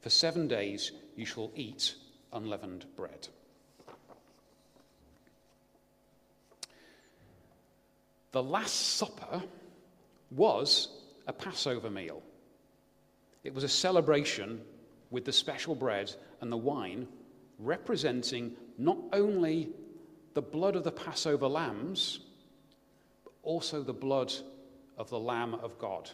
For 0.00 0.10
seven 0.10 0.48
days 0.48 0.92
you 1.16 1.26
shall 1.26 1.50
eat 1.54 1.94
unleavened 2.32 2.86
bread. 2.96 3.28
The 8.32 8.42
Last 8.42 8.96
Supper 8.96 9.42
was 10.30 10.88
a 11.26 11.32
Passover 11.32 11.90
meal. 11.90 12.22
It 13.42 13.54
was 13.54 13.64
a 13.64 13.68
celebration 13.68 14.60
with 15.10 15.24
the 15.24 15.32
special 15.32 15.74
bread 15.74 16.14
and 16.40 16.52
the 16.52 16.56
wine, 16.56 17.08
representing 17.58 18.52
not 18.78 18.98
only 19.12 19.70
the 20.34 20.42
blood 20.42 20.76
of 20.76 20.84
the 20.84 20.92
Passover 20.92 21.48
lambs, 21.48 22.20
but 23.24 23.32
also 23.42 23.82
the 23.82 23.92
blood 23.92 24.32
of 24.96 25.10
the 25.10 25.18
Lamb 25.18 25.54
of 25.54 25.78
God. 25.78 26.10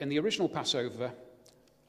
In 0.00 0.08
the 0.08 0.18
original 0.18 0.48
Passover, 0.48 1.12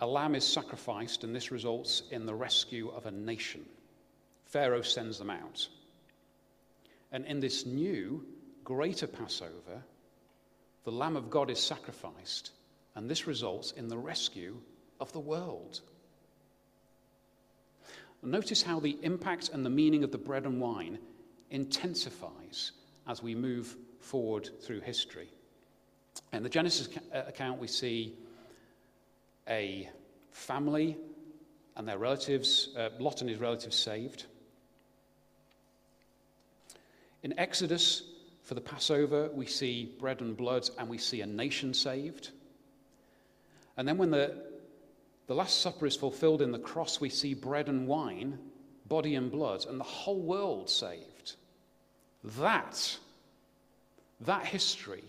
a 0.02 0.08
lamb 0.08 0.36
is 0.36 0.46
sacrificed, 0.46 1.24
and 1.24 1.34
this 1.34 1.52
results 1.52 2.04
in 2.12 2.26
the 2.26 2.36
rescue 2.36 2.90
of 2.90 3.06
a 3.06 3.12
nation. 3.12 3.66
Pharaoh 4.46 4.82
sends 4.82 5.18
them 5.18 5.30
out. 5.30 5.68
And 7.12 7.26
in 7.26 7.40
this 7.40 7.66
new, 7.66 8.26
greater 8.64 9.08
Passover, 9.08 9.84
the 10.84 10.92
Lamb 10.92 11.16
of 11.16 11.30
God 11.30 11.50
is 11.50 11.60
sacrificed, 11.60 12.52
and 12.96 13.10
this 13.10 13.28
results 13.28 13.72
in 13.72 13.88
the 13.88 13.98
rescue 13.98 14.58
of 15.00 15.12
the 15.14 15.20
world. 15.20 15.82
Notice 18.22 18.64
how 18.64 18.80
the 18.80 18.98
impact 19.04 19.50
and 19.50 19.66
the 19.66 19.70
meaning 19.70 20.04
of 20.04 20.12
the 20.12 20.18
bread 20.18 20.46
and 20.46 20.60
wine 20.60 20.98
intensifies 21.52 22.72
as 23.08 23.22
we 23.22 23.36
move 23.36 23.76
forward 24.00 24.50
through 24.62 24.82
history. 24.82 25.30
In 26.34 26.42
the 26.42 26.50
Genesis 26.50 26.90
account, 27.14 27.60
we 27.60 27.68
see 27.68 28.16
a 29.48 29.90
family 30.32 30.98
and 31.76 31.88
their 31.88 31.98
relatives, 31.98 32.70
uh, 32.78 32.90
Lot 33.00 33.22
and 33.22 33.30
his 33.30 33.40
relatives 33.40 33.76
saved. 33.76 34.26
In 37.26 37.34
Exodus, 37.40 38.04
for 38.44 38.54
the 38.54 38.62
Passover, 38.62 39.32
we 39.34 39.48
see 39.48 39.96
bread 40.00 40.22
and 40.22 40.38
blood 40.38 40.70
and 40.78 40.88
we 40.88 41.00
see 41.00 41.22
a 41.22 41.26
nation 41.26 41.74
saved. 41.74 42.30
And 43.78 43.88
then 43.88 43.98
when 43.98 44.12
the, 44.12 44.44
the 45.26 45.34
Last 45.34 45.60
Supper 45.60 45.88
is 45.88 45.96
fulfilled 45.96 46.44
in 46.44 46.52
the 46.52 46.60
cross, 46.60 47.02
we 47.02 47.10
see 47.10 47.34
bread 47.34 47.68
and 47.68 47.88
wine, 47.88 48.38
body 48.88 49.16
and 49.16 49.32
blood, 49.32 49.66
and 49.68 49.80
the 49.80 49.84
whole 49.84 50.20
world 50.20 50.70
saved. 50.70 51.36
That, 52.38 52.96
that 54.22 54.46
history, 54.46 55.04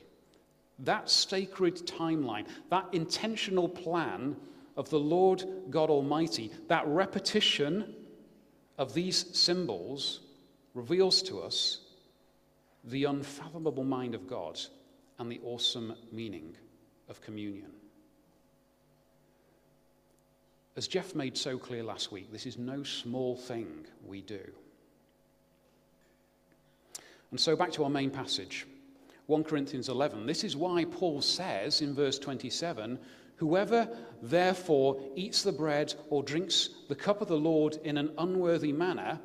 that 0.78 1.11
sacred 1.11 1.87
timeline, 1.87 2.46
that 2.70 2.87
intentional 2.92 3.68
plan 3.68 4.37
of 4.75 4.88
the 4.88 4.99
Lord 4.99 5.44
God 5.68 5.90
Almighty, 5.90 6.50
that 6.68 6.87
repetition 6.87 7.94
of 8.78 8.94
these 8.94 9.37
symbols 9.37 10.20
reveals 10.73 11.20
to 11.25 11.40
us 11.40 11.82
the 12.87 13.05
unfathomable 13.05 13.85
mind 13.85 14.14
of 14.14 14.26
God 14.26 14.61
and 15.19 15.31
the 15.31 15.40
awesome 15.45 15.95
meaning 16.12 16.55
of 17.09 17.21
communion. 17.21 17.71
As 20.76 20.87
Jeff 20.87 21.14
made 21.14 21.37
so 21.37 21.57
clear 21.57 21.83
last 21.83 22.12
week, 22.12 22.31
this 22.31 22.47
is 22.47 22.59
no 22.59 22.83
small 22.83 23.37
thing 23.37 23.87
we 24.07 24.21
do. 24.21 24.43
And 27.31 27.40
so 27.40 27.57
back 27.57 27.73
to 27.73 27.85
our 27.85 27.90
main 27.90 28.11
passage, 28.11 28.66
1 29.26 29.45
Corinthians 29.45 29.88
11. 29.88 30.26
This 30.26 30.45
is 30.45 30.57
why 30.57 30.85
Paul 30.85 31.23
says 31.23 31.81
in 31.81 31.95
verse 31.95 32.19
27 32.19 32.99
Whoever 33.37 33.88
therefore 34.23 34.99
eats 35.14 35.43
the 35.43 35.52
bread 35.52 35.95
or 36.09 36.23
drinks 36.23 36.71
the 36.88 36.95
cup 36.95 37.21
of 37.21 37.28
the 37.28 37.37
Lord 37.37 37.78
in 37.85 37.99
an 37.99 38.12
unworthy 38.16 38.73
manner 38.73 39.21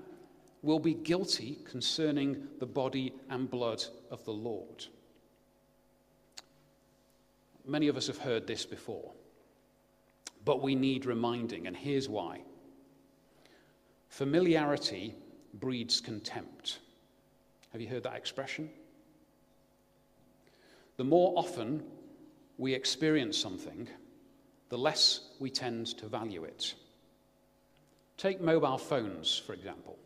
will 0.62 0.80
be 0.80 0.94
guilty 0.94 1.58
concerning 1.66 2.48
the 2.60 2.66
body 2.66 3.14
and 3.30 3.50
blood 3.50 3.84
of 4.12 4.24
the 4.26 4.34
Lord. 4.34 4.86
Many 7.66 7.88
of 7.88 7.98
us 7.98 8.08
have 8.08 8.18
heard 8.18 8.48
this 8.48 8.66
before, 8.66 9.12
but 10.46 10.62
we 10.62 10.76
need 10.76 11.06
reminding, 11.06 11.68
and 11.68 11.76
here's 11.76 12.10
why. 12.10 12.42
Familiarity 14.10 15.16
breeds 15.56 16.02
contempt. 16.02 16.80
Have 17.72 17.82
you 17.82 17.88
heard 17.88 18.04
that 18.04 18.16
expression? 18.16 18.70
The 20.98 21.04
more 21.04 21.34
often 21.36 21.84
we 22.58 22.74
experience 22.74 23.38
something, 23.38 23.88
the 24.70 24.78
less 24.78 25.30
we 25.40 25.50
tend 25.50 25.88
to 25.98 26.08
value 26.08 26.44
it. 26.44 26.76
Take 28.18 28.42
mobile 28.42 28.78
phones, 28.78 29.38
for 29.38 29.54
example. 29.54 29.98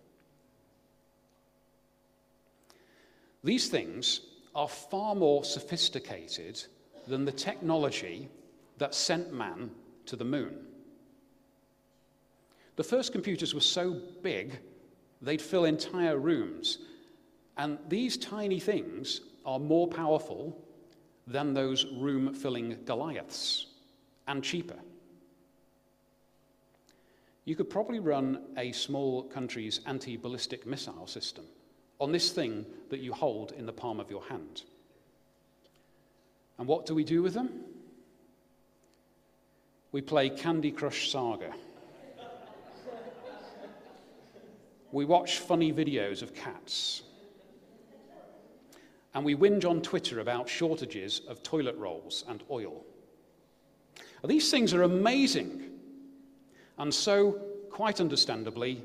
These 3.45 3.69
things 3.69 4.21
are 4.55 4.67
far 4.67 5.13
more 5.13 5.45
sophisticated 5.45 6.63
than 7.07 7.25
the 7.25 7.31
technology 7.31 8.27
that 8.79 8.95
sent 8.95 9.31
man 9.31 9.69
to 10.07 10.15
the 10.15 10.25
moon. 10.25 10.65
The 12.75 12.83
first 12.83 13.11
computers 13.11 13.53
were 13.53 13.61
so 13.61 14.01
big 14.23 14.57
they'd 15.21 15.41
fill 15.41 15.65
entire 15.65 16.17
rooms. 16.17 16.79
And 17.55 17.77
these 17.87 18.17
tiny 18.17 18.59
things 18.59 19.21
are 19.45 19.59
more 19.59 19.87
powerful 19.87 20.59
than 21.27 21.53
those 21.53 21.85
room 21.85 22.33
filling 22.33 22.79
Goliaths 22.85 23.67
and 24.27 24.43
cheaper. 24.43 24.79
You 27.45 27.55
could 27.55 27.69
probably 27.69 27.99
run 27.99 28.41
a 28.57 28.71
small 28.71 29.21
country's 29.21 29.81
anti 29.85 30.17
ballistic 30.17 30.65
missile 30.65 31.05
system 31.05 31.45
on 31.99 32.11
this 32.11 32.31
thing 32.31 32.65
that 32.89 32.99
you 32.99 33.13
hold 33.13 33.51
in 33.53 33.65
the 33.65 33.73
palm 33.73 33.99
of 33.99 34.09
your 34.09 34.23
hand. 34.23 34.63
And 36.57 36.67
what 36.67 36.85
do 36.85 36.95
we 36.95 37.03
do 37.03 37.21
with 37.21 37.33
them? 37.33 37.49
We 39.91 40.01
play 40.01 40.29
Candy 40.29 40.71
Crush 40.71 41.11
Saga. 41.11 41.53
we 44.91 45.05
watch 45.05 45.39
funny 45.39 45.71
videos 45.71 46.21
of 46.21 46.33
cats. 46.33 47.03
And 49.13 49.23
we 49.23 49.35
whinge 49.35 49.63
on 49.63 49.81
Twitter 49.81 50.19
about 50.19 50.49
shortages 50.49 51.21
of 51.29 51.41
toilet 51.43 51.77
rolls 51.77 52.25
and 52.27 52.43
oil. 52.51 52.85
These 54.25 54.51
things 54.51 54.73
are 54.73 54.83
amazing. 54.83 55.69
And 56.77 56.93
so, 56.93 57.33
quite 57.69 58.01
understandably, 58.01 58.81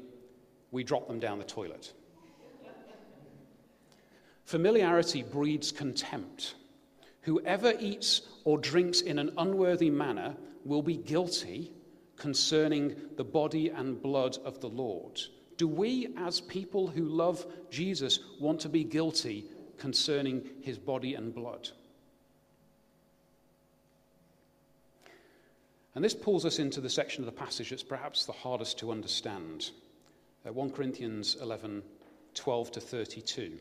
we 0.70 0.84
drop 0.84 1.08
them 1.08 1.18
down 1.18 1.38
the 1.38 1.44
toilet. 1.44 1.92
Familiarity 4.50 5.22
breeds 5.22 5.70
contempt. 5.70 6.56
Whoever 7.20 7.72
eats 7.78 8.22
or 8.42 8.58
drinks 8.58 9.00
in 9.00 9.20
an 9.20 9.30
unworthy 9.38 9.90
manner 9.90 10.34
will 10.64 10.82
be 10.82 10.96
guilty 10.96 11.70
concerning 12.16 12.96
the 13.16 13.22
body 13.22 13.68
and 13.68 14.02
blood 14.02 14.38
of 14.44 14.60
the 14.60 14.68
Lord. 14.68 15.20
Do 15.56 15.68
we, 15.68 16.08
as 16.16 16.40
people 16.40 16.88
who 16.88 17.04
love 17.04 17.46
Jesus, 17.70 18.18
want 18.40 18.58
to 18.62 18.68
be 18.68 18.82
guilty 18.82 19.44
concerning 19.78 20.42
his 20.62 20.78
body 20.78 21.14
and 21.14 21.32
blood? 21.32 21.68
And 25.94 26.04
this 26.04 26.14
pulls 26.14 26.44
us 26.44 26.58
into 26.58 26.80
the 26.80 26.90
section 26.90 27.22
of 27.22 27.26
the 27.26 27.40
passage 27.40 27.70
that's 27.70 27.84
perhaps 27.84 28.26
the 28.26 28.32
hardest 28.32 28.80
to 28.80 28.90
understand. 28.90 29.70
Uh, 30.44 30.52
1 30.52 30.70
Corinthians 30.70 31.36
11 31.40 31.84
12 32.34 32.72
to 32.72 32.80
32. 32.80 33.60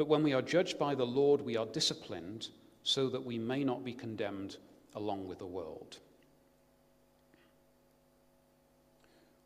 But 0.00 0.08
when 0.08 0.22
we 0.22 0.32
are 0.32 0.40
judged 0.40 0.78
by 0.78 0.94
the 0.94 1.04
Lord, 1.04 1.42
we 1.42 1.58
are 1.58 1.66
disciplined 1.66 2.48
so 2.84 3.10
that 3.10 3.22
we 3.22 3.36
may 3.36 3.62
not 3.62 3.84
be 3.84 3.92
condemned 3.92 4.56
along 4.94 5.28
with 5.28 5.40
the 5.40 5.44
world. 5.44 5.98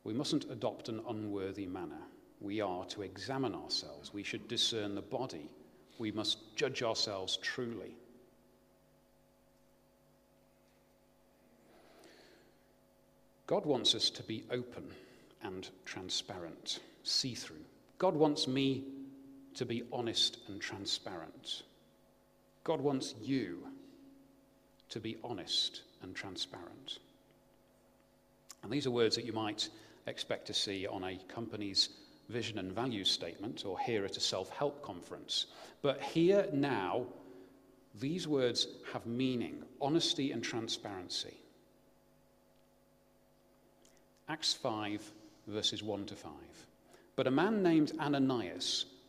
We 0.04 0.12
mustn't 0.14 0.48
adopt 0.52 0.88
an 0.88 1.00
unworthy 1.08 1.66
manner. 1.66 1.98
We 2.40 2.60
are 2.60 2.84
to 2.84 3.02
examine 3.02 3.52
ourselves. 3.52 4.14
We 4.14 4.22
should 4.22 4.46
discern 4.46 4.94
the 4.94 5.02
body. 5.02 5.50
We 5.98 6.12
must 6.12 6.38
judge 6.54 6.84
ourselves 6.84 7.36
truly. 7.38 7.96
God 13.48 13.66
wants 13.66 13.96
us 13.96 14.08
to 14.08 14.22
be 14.22 14.44
open 14.52 14.84
and 15.42 15.68
transparent, 15.84 16.78
see 17.02 17.34
through. 17.34 17.64
God 17.98 18.14
wants 18.14 18.46
me 18.46 18.84
to 19.54 19.64
be 19.64 19.84
honest 19.92 20.38
and 20.48 20.60
transparent. 20.60 21.62
God 22.64 22.80
wants 22.80 23.14
you 23.22 23.68
to 24.88 25.00
be 25.00 25.16
honest 25.22 25.82
and 26.02 26.14
transparent. 26.14 26.98
And 28.62 28.72
these 28.72 28.86
are 28.86 28.90
words 28.90 29.16
that 29.16 29.26
you 29.26 29.32
might 29.32 29.68
expect 30.06 30.46
to 30.46 30.54
see 30.54 30.86
on 30.86 31.04
a 31.04 31.18
company's 31.28 31.90
vision 32.28 32.58
and 32.58 32.72
values 32.72 33.10
statement 33.10 33.64
or 33.66 33.78
here 33.78 34.04
at 34.04 34.16
a 34.16 34.20
self 34.20 34.50
help 34.50 34.82
conference. 34.82 35.46
But 35.82 36.00
here 36.00 36.46
now, 36.52 37.06
these 38.00 38.26
words 38.26 38.66
have 38.92 39.06
meaning 39.06 39.62
honesty 39.80 40.32
and 40.32 40.42
transparency. 40.42 41.34
Acts 44.28 44.54
5, 44.54 45.12
verses 45.46 45.82
1 45.82 46.06
to 46.06 46.14
5. 46.14 46.32
But 47.14 47.26
a 47.26 47.30
man 47.30 47.62
named 47.62 47.92
Ananias, 48.00 48.86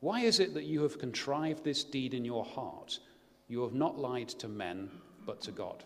Why 0.00 0.20
is 0.20 0.40
it 0.40 0.54
that 0.54 0.64
you 0.64 0.82
have 0.82 0.98
contrived 0.98 1.62
this 1.62 1.84
deed 1.84 2.14
in 2.14 2.24
your 2.24 2.44
heart? 2.44 2.98
You 3.48 3.62
have 3.62 3.74
not 3.74 3.98
lied 3.98 4.28
to 4.30 4.48
men, 4.48 4.90
but 5.26 5.42
to 5.42 5.52
God. 5.52 5.84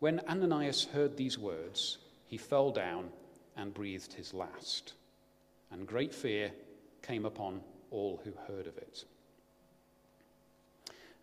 When 0.00 0.20
Ananias 0.28 0.84
heard 0.92 1.16
these 1.16 1.38
words, 1.38 1.98
he 2.26 2.36
fell 2.36 2.70
down 2.70 3.08
and 3.56 3.72
breathed 3.72 4.12
his 4.12 4.34
last. 4.34 4.92
And 5.70 5.86
great 5.86 6.14
fear 6.14 6.52
came 7.02 7.24
upon 7.24 7.62
all 7.90 8.20
who 8.22 8.32
heard 8.46 8.66
of 8.66 8.76
it. 8.76 9.04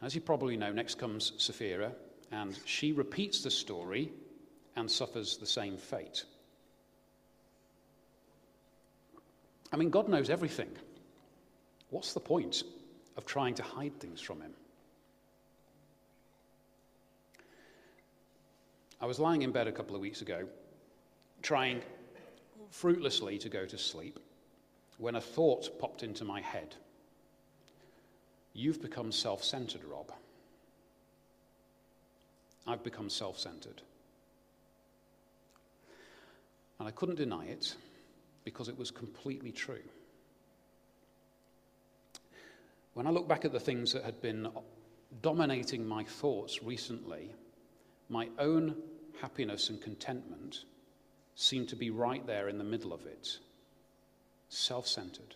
As 0.02 0.16
you 0.16 0.22
probably 0.22 0.58
know, 0.58 0.72
next 0.72 0.98
comes 0.98 1.34
Sapphira, 1.38 1.92
and 2.32 2.58
she 2.66 2.92
repeats 2.92 3.44
the 3.44 3.52
story 3.52 4.12
and 4.76 4.90
suffers 4.90 5.38
the 5.38 5.46
same 5.46 5.78
fate. 5.78 6.24
I 9.72 9.78
mean, 9.78 9.90
God 9.92 10.10
knows 10.10 10.30
everything. 10.30 10.70
What's 11.92 12.14
the 12.14 12.20
point 12.20 12.64
of 13.18 13.26
trying 13.26 13.54
to 13.56 13.64
hide 13.64 14.00
things 14.00 14.20
from 14.20 14.42
him? 14.42 14.54
I 19.00 19.06
was 19.06 19.20
lying 19.20 19.42
in 19.42 19.52
bed 19.52 19.68
a 19.68 19.72
couple 19.72 19.96
of 19.96 20.02
weeks 20.02 20.22
ago, 20.22 20.48
trying 21.42 21.82
fruitlessly 22.70 23.38
to 23.40 23.50
go 23.50 23.66
to 23.66 23.78
sleep, 23.78 24.20
when 24.98 25.16
a 25.16 25.22
thought 25.22 25.80
popped 25.80 26.02
into 26.02 26.24
my 26.24 26.40
head. 26.40 26.76
You've 28.54 28.82
become 28.82 29.12
self 29.12 29.44
centered, 29.44 29.84
Rob. 29.84 30.12
I've 32.66 32.84
become 32.84 33.10
self 33.10 33.38
centered. 33.38 33.82
And 36.80 36.88
I 36.88 36.92
couldn't 36.92 37.16
deny 37.16 37.46
it 37.46 37.76
because 38.46 38.70
it 38.70 38.78
was 38.78 38.92
completely 38.92 39.52
true. 39.52 39.84
When 42.94 43.08
I 43.08 43.10
look 43.10 43.28
back 43.28 43.46
at 43.46 43.52
the 43.52 43.60
things 43.60 43.94
that 43.94 44.04
had 44.04 44.22
been 44.22 44.50
dominating 45.22 45.86
my 45.86 46.04
thoughts 46.04 46.62
recently, 46.64 47.32
my 48.10 48.30
own 48.38 48.76
happiness 49.22 49.70
and 49.70 49.82
contentment 49.82 50.66
seemed 51.36 51.70
to 51.70 51.76
be 51.76 51.90
right 51.90 52.26
there 52.28 52.50
in 52.50 52.58
the 52.58 52.64
middle 52.64 52.94
of 52.94 53.06
it 53.06 53.38
self 54.50 54.86
centered. 54.88 55.36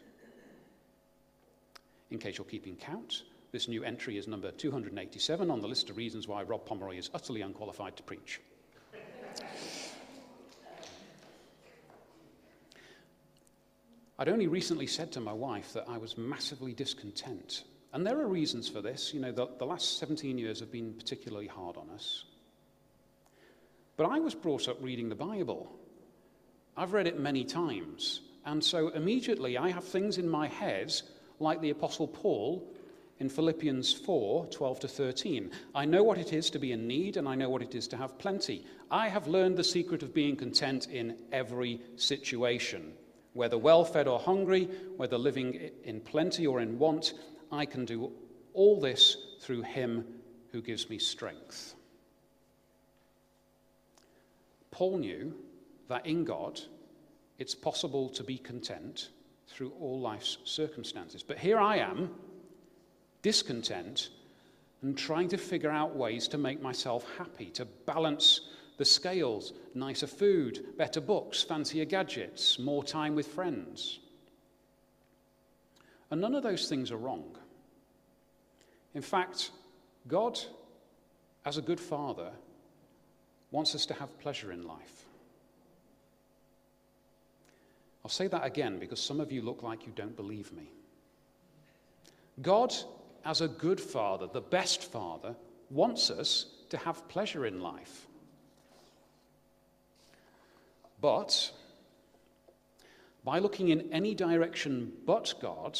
In 2.12 2.20
case 2.20 2.38
you're 2.38 2.46
keeping 2.46 2.76
count, 2.76 3.24
This 3.56 3.70
new 3.70 3.86
entry 3.86 4.18
is 4.18 4.28
number 4.28 4.52
287 4.52 5.50
on 5.50 5.62
the 5.62 5.68
list 5.70 5.90
of 5.90 5.96
reasons 5.96 6.28
why 6.28 6.44
Rob 6.44 6.66
Pomeroy 6.66 6.98
is 6.98 7.10
utterly 7.14 7.40
unqualified 7.40 7.96
to 7.96 8.04
preach. 8.04 8.42
I'd 14.18 14.30
only 14.30 14.48
recently 14.48 14.88
said 14.88 15.12
to 15.14 15.20
my 15.20 15.34
wife 15.34 15.74
that 15.74 15.90
I 15.90 15.98
was 15.98 16.18
massively 16.18 16.74
discontent. 16.74 17.64
And 17.92 18.06
there 18.06 18.20
are 18.20 18.28
reasons 18.28 18.70
for 18.70 18.82
this. 18.82 19.14
You 19.14 19.20
know, 19.20 19.32
the, 19.32 19.48
the 19.58 19.66
last 19.66 20.00
17 20.00 20.38
years 20.38 20.60
have 20.62 20.72
been 20.72 20.94
particularly 20.94 21.48
hard 21.48 21.76
on 21.76 21.90
us. 21.90 22.24
But 23.98 24.08
I 24.08 24.20
was 24.20 24.36
brought 24.36 24.68
up 24.68 24.78
reading 24.82 25.10
the 25.10 25.16
Bible. 25.16 25.72
I've 26.78 26.94
read 26.94 27.08
it 27.08 27.20
many 27.20 27.44
times. 27.44 28.22
And 28.46 28.64
so 28.64 28.90
immediately 28.90 29.58
I 29.58 29.70
have 29.70 29.84
things 29.84 30.18
in 30.18 30.30
my 30.30 30.48
head 30.48 30.94
like 31.40 31.62
the 31.62 31.70
Apostle 31.70 32.08
Paul 32.08 32.66
in 33.20 33.30
Philippians 33.30 33.94
4 33.94 34.48
12 34.48 34.80
to 34.82 34.88
13. 34.88 35.52
I 35.74 35.86
know 35.86 36.04
what 36.04 36.18
it 36.18 36.34
is 36.34 36.50
to 36.52 36.60
be 36.60 36.72
in 36.72 36.88
need, 36.88 37.18
and 37.18 37.28
I 37.28 37.36
know 37.36 37.50
what 37.50 37.62
it 37.62 37.76
is 37.76 37.88
to 37.90 37.98
have 37.98 38.18
plenty. 38.18 38.66
I 38.92 39.08
have 39.08 39.28
learned 39.28 39.58
the 39.58 39.64
secret 39.64 40.04
of 40.04 40.14
being 40.14 40.36
content 40.36 40.88
in 40.90 41.18
every 41.32 41.82
situation. 41.96 42.94
Whether 43.36 43.58
well 43.58 43.84
fed 43.84 44.08
or 44.08 44.18
hungry, 44.18 44.70
whether 44.96 45.18
living 45.18 45.70
in 45.84 46.00
plenty 46.00 46.48
or 46.48 46.62
in 46.62 46.80
want, 46.80 47.14
I 47.52 47.66
can 47.66 47.84
do 47.84 48.14
all 48.54 48.80
this 48.80 49.18
through 49.42 49.64
him 49.64 50.06
who 50.54 50.62
gives 50.62 50.90
me 50.90 50.98
strength. 50.98 51.76
Paul 54.72 55.00
knew 55.00 55.36
that 55.90 56.06
in 56.06 56.24
God, 56.24 56.62
it's 57.38 57.54
possible 57.54 58.08
to 58.12 58.24
be 58.24 58.38
content 58.38 59.10
through 59.50 59.74
all 59.82 60.00
life's 60.00 60.38
circumstances. 60.46 61.22
But 61.22 61.38
here 61.38 61.60
I 61.60 61.80
am 61.80 62.12
discontent 63.22 64.12
and 64.82 64.98
trying 64.98 65.28
to 65.28 65.38
figure 65.38 65.72
out 65.72 65.94
ways 65.94 66.30
to 66.30 66.38
make 66.38 66.62
myself 66.62 67.06
happy, 67.18 67.48
to 67.48 67.66
balance 67.66 68.42
the 68.78 68.86
scales, 68.86 69.54
nicer 69.74 70.08
food, 70.08 70.78
better 70.78 71.02
books, 71.02 71.44
fancier 71.44 71.86
gadgets, 71.86 72.60
more 72.60 72.84
time 72.84 73.16
with 73.16 73.28
friends. 73.28 74.00
And 76.12 76.22
none 76.22 76.36
of 76.36 76.44
those 76.44 76.68
things 76.70 76.92
are 76.92 76.98
wrong. 76.98 77.36
In 78.94 79.02
fact, 79.02 79.52
God, 80.08 80.40
as 81.46 81.58
a 81.58 81.62
good 81.62 81.80
father, 81.80 82.32
wants 83.52 83.76
us 83.76 83.86
to 83.88 83.94
have 83.94 84.20
pleasure 84.20 84.52
in 84.52 84.68
life. 84.68 85.06
I'll 88.04 88.10
say 88.10 88.28
that 88.28 88.46
again 88.46 88.78
because 88.78 89.00
some 89.00 89.20
of 89.20 89.32
you 89.32 89.42
look 89.42 89.64
like 89.64 89.88
you 89.88 89.94
don't 89.96 90.16
believe 90.16 90.52
me. 90.54 90.70
God 92.42 92.74
as 93.26 93.42
a 93.42 93.48
good 93.48 93.82
father, 93.82 94.28
the 94.28 94.42
best 94.42 94.84
father, 94.84 95.36
wants 95.72 96.12
us 96.12 96.46
to 96.70 96.78
have 96.78 97.08
pleasure 97.08 97.46
in 97.46 97.60
life. 97.60 98.08
But 101.02 101.52
by 103.24 103.40
looking 103.40 103.70
in 103.70 103.92
any 103.92 104.14
direction 104.16 104.92
but 105.06 105.34
God, 105.42 105.80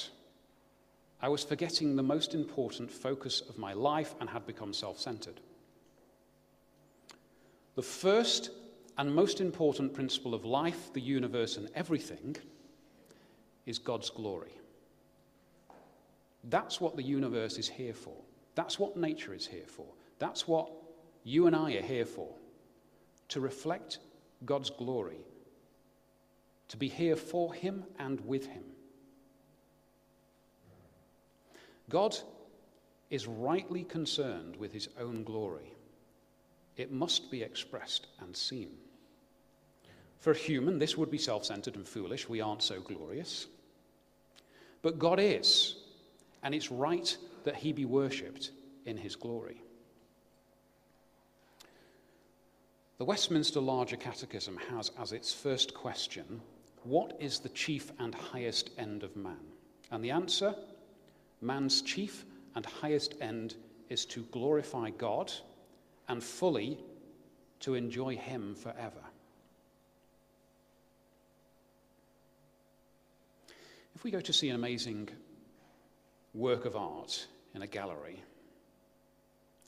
I 1.22 1.30
was 1.30 1.44
forgetting 1.44 1.96
the 1.96 2.04
most 2.04 2.36
important 2.36 2.92
focus 2.92 3.42
of 3.42 3.58
my 3.58 3.74
life 3.74 4.16
and 4.20 4.30
had 4.30 4.46
become 4.46 4.74
self 4.74 5.00
centered. 5.00 5.40
The 7.76 7.82
first 7.82 8.52
and 8.98 9.14
most 9.14 9.42
important 9.42 9.94
principle 9.94 10.34
of 10.34 10.46
life, 10.46 10.94
the 10.94 11.02
universe, 11.02 11.58
and 11.58 11.70
everything 11.76 12.36
is 13.66 13.80
God's 13.80 14.10
glory. 14.10 14.52
That's 16.46 16.80
what 16.80 16.96
the 16.96 17.04
universe 17.04 17.58
is 17.58 17.68
here 17.68 17.94
for. 17.94 18.16
That's 18.56 18.80
what 18.80 18.96
nature 18.96 19.34
is 19.34 19.46
here 19.46 19.68
for. 19.68 19.88
That's 20.20 20.48
what 20.48 20.72
you 21.24 21.48
and 21.48 21.56
I 21.56 21.74
are 21.74 21.82
here 21.82 22.06
for 22.06 22.30
to 23.30 23.40
reflect 23.40 24.00
God's 24.46 24.70
glory, 24.70 25.20
to 26.68 26.78
be 26.78 26.88
here 26.88 27.16
for 27.16 27.54
Him 27.54 27.84
and 28.00 28.20
with 28.22 28.48
Him. 28.48 28.64
God 31.90 32.18
is 33.10 33.28
rightly 33.28 33.84
concerned 33.84 34.56
with 34.56 34.74
His 34.74 34.90
own 35.00 35.24
glory. 35.24 35.72
It 36.78 36.92
must 36.92 37.32
be 37.32 37.44
expressed 37.44 38.08
and 38.20 38.36
seen. 38.36 38.72
For 40.20 40.34
human, 40.34 40.80
this 40.80 40.98
would 40.98 41.12
be 41.12 41.18
self 41.18 41.46
centered 41.46 41.76
and 41.76 41.88
foolish. 41.88 42.28
We 42.28 42.42
aren't 42.42 42.64
so 42.64 42.82
glorious. 42.82 43.48
But 44.82 45.00
God 45.00 45.20
is 45.20 45.76
and 46.46 46.54
it's 46.54 46.72
right 46.72 47.18
that 47.44 47.56
he 47.56 47.74
be 47.74 47.86
worshipped 47.86 48.52
in 48.86 48.96
his 48.96 49.16
glory. 49.16 49.64
The 52.98 53.06
Westminster 53.06 53.60
Larger 53.60 53.98
Catechism 53.98 54.58
has 54.70 54.92
as 54.98 55.12
its 55.12 55.34
first 55.34 55.74
question, 55.74 56.42
What 56.84 57.18
is 57.20 57.40
the 57.40 57.50
chief 57.50 57.92
and 58.00 58.16
highest 58.16 58.70
end 58.78 59.04
of 59.04 59.16
man? 59.18 59.40
And 59.92 60.04
the 60.04 60.12
answer, 60.12 60.56
man's 61.42 61.82
chief 61.82 62.26
and 62.56 62.66
highest 62.66 63.16
end 63.20 63.56
is 63.90 64.06
to 64.08 64.24
glorify 64.32 64.92
God 64.92 65.32
and 66.08 66.24
fully 66.24 66.80
to 67.60 67.74
enjoy 67.74 68.16
him 68.16 68.56
forever. 68.56 69.04
If 73.94 74.04
we 74.04 74.12
go 74.12 74.22
to 74.22 74.34
see 74.34 74.50
an 74.50 74.56
amazing 74.56 75.10
work 76.36 76.66
of 76.66 76.76
art 76.76 77.28
in 77.56 77.62
a 77.62 77.68
gallery. 77.68 78.22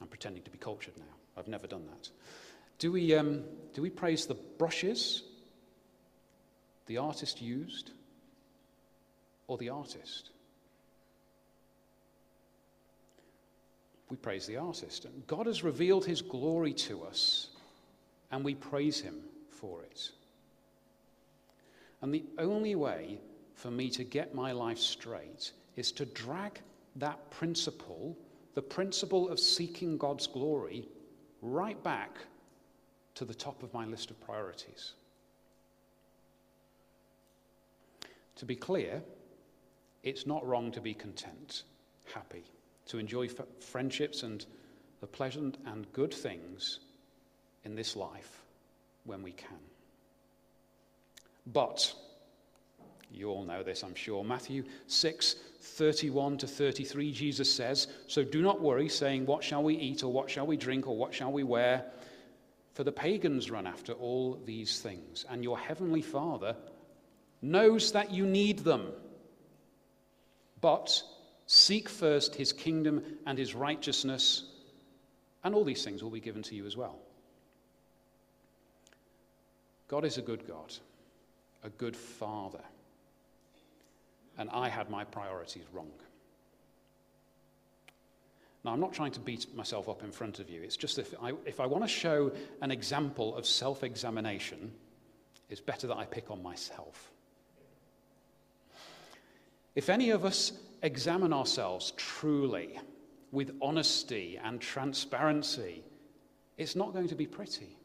I'm 0.02 0.08
pretending 0.08 0.44
to 0.44 0.52
be 0.52 0.58
cultured 0.58 0.98
now. 0.98 1.06
I've 1.38 1.48
never 1.48 1.66
done 1.66 1.86
that. 1.88 2.10
Do 2.80 2.92
we, 2.92 3.16
um, 3.16 3.44
do 3.74 3.82
we 3.82 3.90
praise 3.90 4.26
the 4.26 4.36
brushes 4.58 5.24
the 6.86 6.98
artist 6.98 7.42
used 7.42 7.92
or 9.48 9.58
the 9.58 9.70
artist? 9.70 10.30
We 14.10 14.18
praise 14.18 14.46
the 14.46 14.58
artist. 14.58 15.06
And 15.06 15.26
God 15.28 15.48
has 15.48 15.64
revealed 15.64 16.06
his 16.06 16.22
glory 16.22 16.74
to 16.74 17.04
us, 17.04 17.50
and 18.32 18.44
we 18.44 18.56
praise 18.56 19.02
him 19.02 19.16
for 19.50 19.82
it. 19.84 20.12
And 22.02 22.14
the 22.14 22.24
only 22.38 22.76
way 22.76 23.20
for 23.56 23.72
me 23.72 23.90
to 23.90 24.04
get 24.04 24.36
my 24.36 24.52
life 24.52 24.78
straight 24.78 25.52
is 25.76 25.92
to 25.94 26.06
drag 26.06 26.62
that 26.96 27.32
principle, 27.32 28.16
the 28.54 28.62
principle 28.62 29.30
of 29.30 29.40
seeking 29.40 29.98
God's 29.98 30.28
glory, 30.28 30.88
right 31.42 31.82
back 31.84 32.18
to 33.18 33.26
the 33.26 33.34
top 33.34 33.64
of 33.64 33.74
my 33.74 33.84
list 33.84 34.12
of 34.12 34.22
priorities. 34.22 34.94
To 38.36 38.46
be 38.46 38.56
clear, 38.56 39.02
it's 40.04 40.28
not 40.28 40.46
wrong 40.46 40.72
to 40.74 40.82
be 40.82 40.94
content, 40.94 41.64
happy, 42.14 42.44
to 42.86 43.00
enjoy 43.00 43.26
f- 43.26 43.48
friendships 43.60 44.22
and 44.22 44.46
the 45.02 45.08
pleasant 45.08 45.58
and 45.66 45.92
good 45.94 46.14
things 46.14 46.80
in 47.64 47.76
this 47.76 47.96
life 47.96 48.44
when 49.06 49.24
we 49.24 49.32
can. 49.32 49.58
But, 51.48 51.92
you 53.12 53.32
all 53.32 53.44
know 53.44 53.64
this, 53.64 53.82
I'm 53.82 53.96
sure. 53.96 54.24
Matthew 54.24 54.64
6 54.86 55.36
31 55.60 56.38
to 56.38 56.48
33, 56.48 57.12
Jesus 57.12 57.52
says, 57.52 57.88
So 58.06 58.24
do 58.24 58.44
not 58.44 58.62
worry, 58.62 58.88
saying, 58.88 59.26
What 59.26 59.44
shall 59.44 59.64
we 59.64 59.76
eat, 59.76 60.04
or 60.04 60.14
what 60.14 60.30
shall 60.30 60.46
we 60.46 60.56
drink, 60.56 60.88
or 60.88 60.96
what 60.96 61.16
shall 61.16 61.32
we 61.32 61.44
wear? 61.44 61.84
For 62.78 62.84
the 62.84 62.92
pagans 62.92 63.50
run 63.50 63.66
after 63.66 63.94
all 63.94 64.40
these 64.46 64.82
things, 64.82 65.26
and 65.28 65.44
your 65.44 65.58
heavenly 65.58 66.04
Father 66.04 66.56
knows 67.42 67.94
that 67.94 68.12
you 68.12 68.24
need 68.24 68.60
them. 68.60 68.92
But 70.62 71.02
seek 71.48 71.90
first 71.90 72.36
his 72.36 72.54
kingdom 72.54 73.04
and 73.26 73.36
his 73.36 73.56
righteousness, 73.56 74.44
and 75.44 75.56
all 75.56 75.64
these 75.64 75.84
things 75.84 76.04
will 76.04 76.12
be 76.12 76.20
given 76.20 76.44
to 76.44 76.54
you 76.54 76.68
as 76.68 76.78
well. 76.78 77.00
God 79.88 80.06
is 80.06 80.20
a 80.20 80.22
good 80.22 80.48
God, 80.48 80.72
a 81.64 81.70
good 81.70 81.98
Father 81.98 82.62
and 84.38 84.50
I 84.52 84.70
had 84.70 84.90
my 84.90 85.04
priorities 85.04 85.66
wrong. 85.74 85.92
Now, 88.68 88.74
I'm 88.74 88.82
not 88.82 88.92
trying 88.92 89.14
to 89.14 89.22
beat 89.22 89.56
myself 89.56 89.88
up 89.88 90.04
in 90.04 90.12
front 90.12 90.40
of 90.40 90.50
you. 90.50 90.62
It's 90.62 90.76
just 90.76 91.00
if 91.00 91.16
I, 91.22 91.32
if 91.46 91.62
I 91.62 91.66
want 91.66 91.86
to 91.86 91.88
show 91.88 92.34
an 92.62 92.70
example 92.70 93.34
of 93.38 93.46
self 93.46 93.82
examination, 93.82 94.74
it's 95.50 95.62
better 95.62 95.88
that 95.88 95.96
I 95.96 96.04
pick 96.04 96.30
on 96.30 96.44
myself. 96.44 97.14
If 99.74 99.88
any 99.88 100.10
of 100.10 100.26
us 100.26 100.52
examine 100.84 101.32
ourselves 101.32 101.94
truly, 101.96 102.78
with 103.32 103.56
honesty 103.62 104.38
and 104.44 104.60
transparency, 104.60 105.82
it's 106.58 106.76
not 106.76 106.92
going 106.92 107.08
to 107.08 107.16
be 107.16 107.26
pretty. 107.26 107.78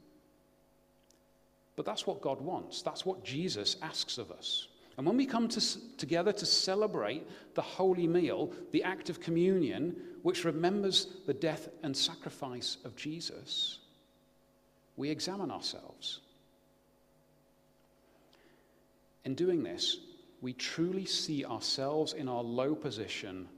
But 1.76 1.86
that's 1.86 2.08
what 2.08 2.20
God 2.20 2.40
wants. 2.40 2.82
That's 2.82 3.06
what 3.06 3.22
Jesus 3.22 3.76
asks 3.82 4.18
of 4.18 4.32
us. 4.32 4.66
And 4.96 5.06
when 5.06 5.16
we 5.16 5.26
come 5.26 5.48
to, 5.48 5.96
together 5.96 6.32
to 6.32 6.46
celebrate 6.46 7.26
the 7.54 7.62
holy 7.62 8.06
meal, 8.06 8.52
the 8.72 8.82
act 8.82 9.08
of 9.08 9.20
communion, 9.20 9.96
which 10.22 10.44
remembers 10.44 11.06
the 11.26 11.34
death 11.34 11.68
and 11.82 11.96
sacrifice 11.96 12.76
of 12.84 12.94
Jesus, 12.94 13.78
we 14.96 15.08
examine 15.08 15.50
ourselves. 15.50 16.20
In 19.24 19.34
doing 19.34 19.62
this, 19.62 19.98
we 20.40 20.52
truly 20.52 21.06
see 21.06 21.44
ourselves 21.44 22.12
in 22.12 22.28
our 22.28 22.42
low 22.42 22.74
position 22.74 23.48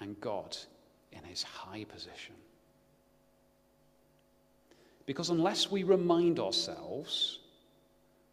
and 0.00 0.20
God 0.20 0.56
in 1.12 1.22
his 1.24 1.42
high 1.42 1.84
position. 1.84 2.34
Because 5.06 5.30
unless 5.30 5.70
we 5.70 5.82
remind 5.82 6.40
ourselves 6.40 7.38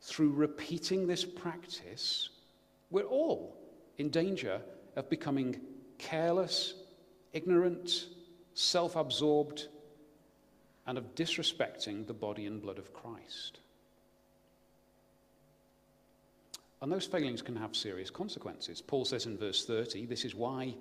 through 0.02 0.32
repeating 0.32 1.06
this 1.06 1.24
practice, 1.24 2.30
we're 2.92 3.04
all 3.04 3.58
in 3.98 4.10
danger 4.10 4.62
of 4.96 5.10
becoming 5.10 5.60
careless, 5.98 6.76
ignorant, 7.34 8.08
self 8.54 8.96
absorbed, 8.96 9.68
and 10.86 10.98
of 10.98 11.16
disrespecting 11.16 12.06
the 12.06 12.14
body 12.14 12.46
and 12.46 12.62
blood 12.62 12.78
of 12.78 12.94
Christ. 12.94 13.60
And 16.82 16.92
those 16.92 17.06
failings 17.06 17.42
can 17.42 17.56
have 17.56 17.76
serious 17.76 18.10
consequences. 18.10 18.82
Paul 18.82 19.06
says 19.06 19.28
in 19.28 19.38
verse 19.38 19.66
30 19.66 20.08
this 20.08 20.26
is 20.26 20.34
why 20.34 20.76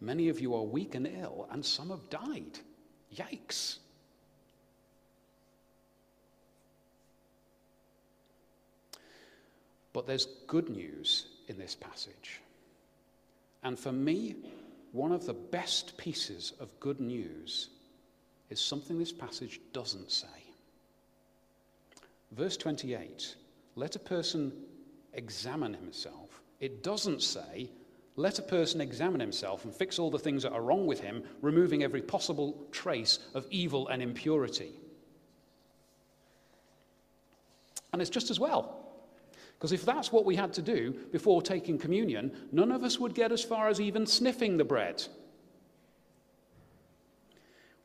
many 0.00 0.28
of 0.28 0.40
you 0.40 0.54
are 0.54 0.62
weak 0.62 0.94
and 0.94 1.06
ill, 1.06 1.46
and 1.50 1.64
some 1.64 1.90
have 1.90 2.08
died. 2.08 2.58
Yikes. 3.14 3.78
But 9.92 10.06
there's 10.06 10.26
good 10.46 10.70
news 10.70 11.26
in 11.48 11.58
this 11.58 11.74
passage. 11.74 12.40
And 13.62 13.78
for 13.78 13.92
me, 13.92 14.36
one 14.92 15.12
of 15.12 15.26
the 15.26 15.34
best 15.34 15.96
pieces 15.96 16.52
of 16.60 16.78
good 16.80 17.00
news 17.00 17.70
is 18.50 18.60
something 18.60 18.98
this 18.98 19.12
passage 19.12 19.60
doesn't 19.72 20.10
say. 20.10 20.26
Verse 22.32 22.56
28 22.56 23.36
let 23.74 23.96
a 23.96 23.98
person 23.98 24.52
examine 25.14 25.72
himself. 25.72 26.42
It 26.60 26.82
doesn't 26.82 27.22
say, 27.22 27.70
let 28.16 28.38
a 28.38 28.42
person 28.42 28.80
examine 28.80 29.20
himself 29.20 29.64
and 29.64 29.74
fix 29.74 29.98
all 29.98 30.10
the 30.10 30.18
things 30.18 30.42
that 30.42 30.52
are 30.52 30.60
wrong 30.60 30.86
with 30.86 31.00
him, 31.00 31.22
removing 31.40 31.82
every 31.82 32.02
possible 32.02 32.66
trace 32.70 33.18
of 33.34 33.46
evil 33.50 33.88
and 33.88 34.02
impurity. 34.02 34.72
And 37.92 38.02
it's 38.02 38.10
just 38.10 38.30
as 38.30 38.38
well. 38.38 38.81
Because 39.62 39.70
if 39.70 39.84
that's 39.84 40.10
what 40.10 40.24
we 40.24 40.34
had 40.34 40.52
to 40.54 40.60
do 40.60 40.90
before 41.12 41.40
taking 41.40 41.78
communion, 41.78 42.32
none 42.50 42.72
of 42.72 42.82
us 42.82 42.98
would 42.98 43.14
get 43.14 43.30
as 43.30 43.44
far 43.44 43.68
as 43.68 43.80
even 43.80 44.08
sniffing 44.08 44.56
the 44.56 44.64
bread. 44.64 45.04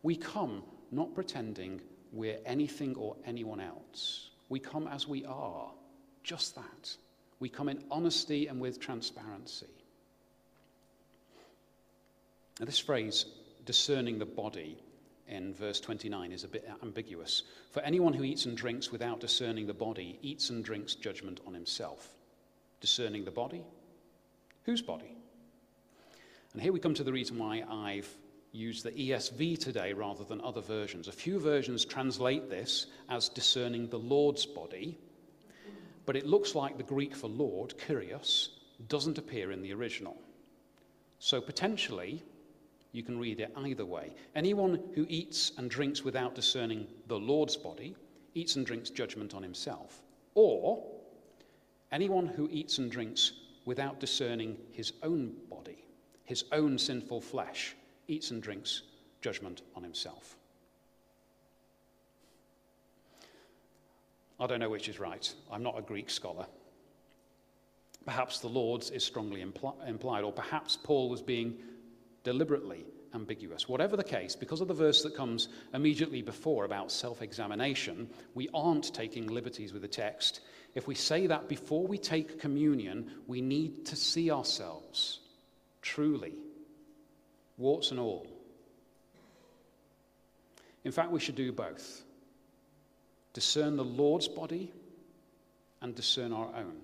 We 0.02 0.16
come 0.16 0.64
not 0.90 1.14
pretending 1.14 1.82
we're 2.12 2.40
anything 2.48 2.96
or 2.96 3.16
anyone 3.28 3.60
else. 3.60 4.32
We 4.50 4.60
come 4.60 4.88
as 4.88 5.08
we 5.08 5.24
are, 5.26 5.70
just 6.24 6.56
that. 6.56 6.96
We 7.40 7.48
come 7.48 7.70
in 7.70 7.84
honesty 7.92 8.48
and 8.48 8.60
with 8.60 8.80
transparency. 8.80 9.68
Now, 12.60 12.66
this 12.66 12.80
phrase, 12.80 13.28
discerning 13.66 14.18
the 14.18 14.26
body, 14.26 14.80
in 15.28 15.54
verse 15.54 15.80
29 15.80 16.32
is 16.32 16.44
a 16.44 16.48
bit 16.48 16.70
ambiguous. 16.82 17.44
For 17.72 17.82
anyone 17.82 18.14
who 18.14 18.24
eats 18.24 18.46
and 18.46 18.56
drinks 18.56 18.92
without 18.92 19.20
discerning 19.20 19.68
the 19.68 19.74
body 19.74 20.20
eats 20.22 20.50
and 20.50 20.64
drinks 20.64 20.96
judgment 20.96 21.42
on 21.46 21.54
himself. 21.54 22.14
Discerning 22.80 23.26
the 23.26 23.32
body? 23.32 23.64
Whose 24.64 24.82
body? 24.82 25.18
And 26.54 26.62
here 26.62 26.74
we 26.74 26.80
come 26.80 26.94
to 26.94 27.04
the 27.04 27.14
reason 27.14 27.38
why 27.38 27.64
I've 27.70 28.10
used 28.52 28.84
the 28.84 28.92
ESV 28.92 29.60
today 29.60 29.94
rather 29.94 30.24
than 30.24 30.42
other 30.42 30.62
versions. 30.62 31.08
A 31.08 31.12
few 31.12 31.40
versions 31.40 31.86
translate 31.86 32.50
this 32.50 32.88
as 33.10 33.30
discerning 33.30 33.88
the 33.88 34.00
Lord's 34.00 34.46
body, 34.46 34.98
but 36.06 36.16
it 36.16 36.26
looks 36.26 36.56
like 36.56 36.78
the 36.78 36.84
Greek 36.84 37.16
for 37.16 37.28
Lord, 37.28 37.76
Kyrios, 37.78 38.50
doesn't 38.88 39.18
appear 39.18 39.52
in 39.52 39.62
the 39.62 39.74
original. 39.74 40.18
So 41.20 41.42
potentially, 41.42 42.24
you 42.92 43.04
can 43.04 43.20
read 43.20 43.40
it 43.40 43.52
either 43.58 43.86
way. 43.86 44.14
Anyone 44.36 44.80
who 44.96 45.06
eats 45.10 45.52
and 45.58 45.70
drinks 45.70 46.04
without 46.04 46.36
discerning 46.36 46.88
the 47.08 47.20
Lord's 47.20 47.56
body 47.56 47.96
eats 48.34 48.56
and 48.56 48.66
drinks 48.66 48.90
judgment 48.90 49.34
on 49.34 49.44
himself. 49.44 50.02
Or 50.36 50.84
anyone 51.92 52.28
who 52.28 52.48
eats 52.52 52.78
and 52.78 52.92
drinks 52.92 53.34
without 53.66 54.00
discerning 54.00 54.58
his 54.72 54.94
own 55.04 55.36
body, 55.50 55.84
his 56.24 56.46
own 56.52 56.78
sinful 56.78 57.22
flesh, 57.22 57.76
eats 58.08 58.32
and 58.32 58.42
drinks 58.42 58.84
judgment 59.22 59.62
on 59.76 59.84
himself. 59.84 60.38
I 64.40 64.46
don't 64.46 64.60
know 64.60 64.70
which 64.70 64.88
is 64.88 65.00
right. 65.00 65.34
I'm 65.52 65.64
not 65.64 65.78
a 65.78 65.82
Greek 65.82 66.10
scholar. 66.10 66.46
Perhaps 68.06 68.40
the 68.40 68.48
Lord's 68.48 68.92
is 68.92 69.04
strongly 69.04 69.44
impl- 69.44 69.76
implied, 69.88 70.24
or 70.24 70.32
perhaps 70.32 70.78
Paul 70.78 71.10
was 71.10 71.22
being 71.22 71.58
deliberately 72.28 72.84
ambiguous. 73.14 73.70
Whatever 73.70 73.96
the 73.96 74.04
case, 74.04 74.36
because 74.36 74.60
of 74.60 74.68
the 74.68 74.74
verse 74.74 75.02
that 75.04 75.16
comes 75.16 75.48
immediately 75.74 76.22
before 76.22 76.66
about 76.66 76.92
self 76.92 77.22
examination, 77.22 78.10
we 78.36 78.50
aren't 78.54 78.94
taking 78.94 79.28
liberties 79.28 79.72
with 79.72 79.82
the 79.82 79.88
text. 79.88 80.42
If 80.76 80.88
we 80.88 80.94
say 80.94 81.28
that 81.28 81.48
before 81.48 81.88
we 81.88 81.98
take 81.98 82.42
communion, 82.42 83.10
we 83.28 83.40
need 83.40 83.86
to 83.86 83.96
see 83.96 84.30
ourselves 84.30 85.22
truly, 85.82 86.34
warts 87.58 87.92
and 87.92 88.00
all. 88.00 88.28
In 90.84 90.92
fact, 90.92 91.12
we 91.12 91.22
should 91.22 91.36
do 91.36 91.54
both 91.54 92.04
discern 93.32 93.78
the 93.78 93.86
Lord's 93.86 94.28
body 94.28 94.74
and 95.82 95.96
discern 95.96 96.34
our 96.34 96.50
own. 96.58 96.76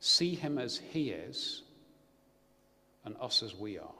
See 0.00 0.34
him 0.34 0.58
as 0.58 0.78
he 0.90 1.10
is 1.10 1.63
and 3.04 3.16
us 3.20 3.42
as 3.42 3.54
we 3.54 3.78
are. 3.78 3.94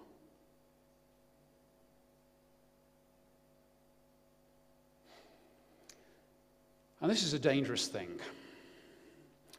And 7.00 7.10
this 7.10 7.22
is 7.22 7.34
a 7.34 7.38
dangerous 7.38 7.86
thing 7.86 8.08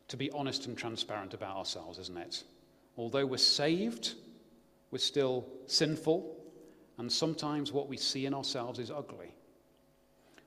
to 0.08 0.17
be 0.17 0.31
honest 0.31 0.67
and 0.67 0.77
transparent 0.77 1.34
about 1.34 1.58
ourselves, 1.58 1.99
isn't 1.99 2.17
it? 2.17 2.43
Although 2.97 3.25
we're 3.25 3.38
saved, 3.38 4.13
we're 4.91 4.97
still 4.99 5.45
sinful, 5.67 6.36
and 6.97 7.12
sometimes 7.12 7.71
what 7.71 7.89
we 7.89 7.97
see 7.97 8.25
in 8.25 8.34
ourselves 8.34 8.79
is 8.79 8.91
ugly. 8.91 9.34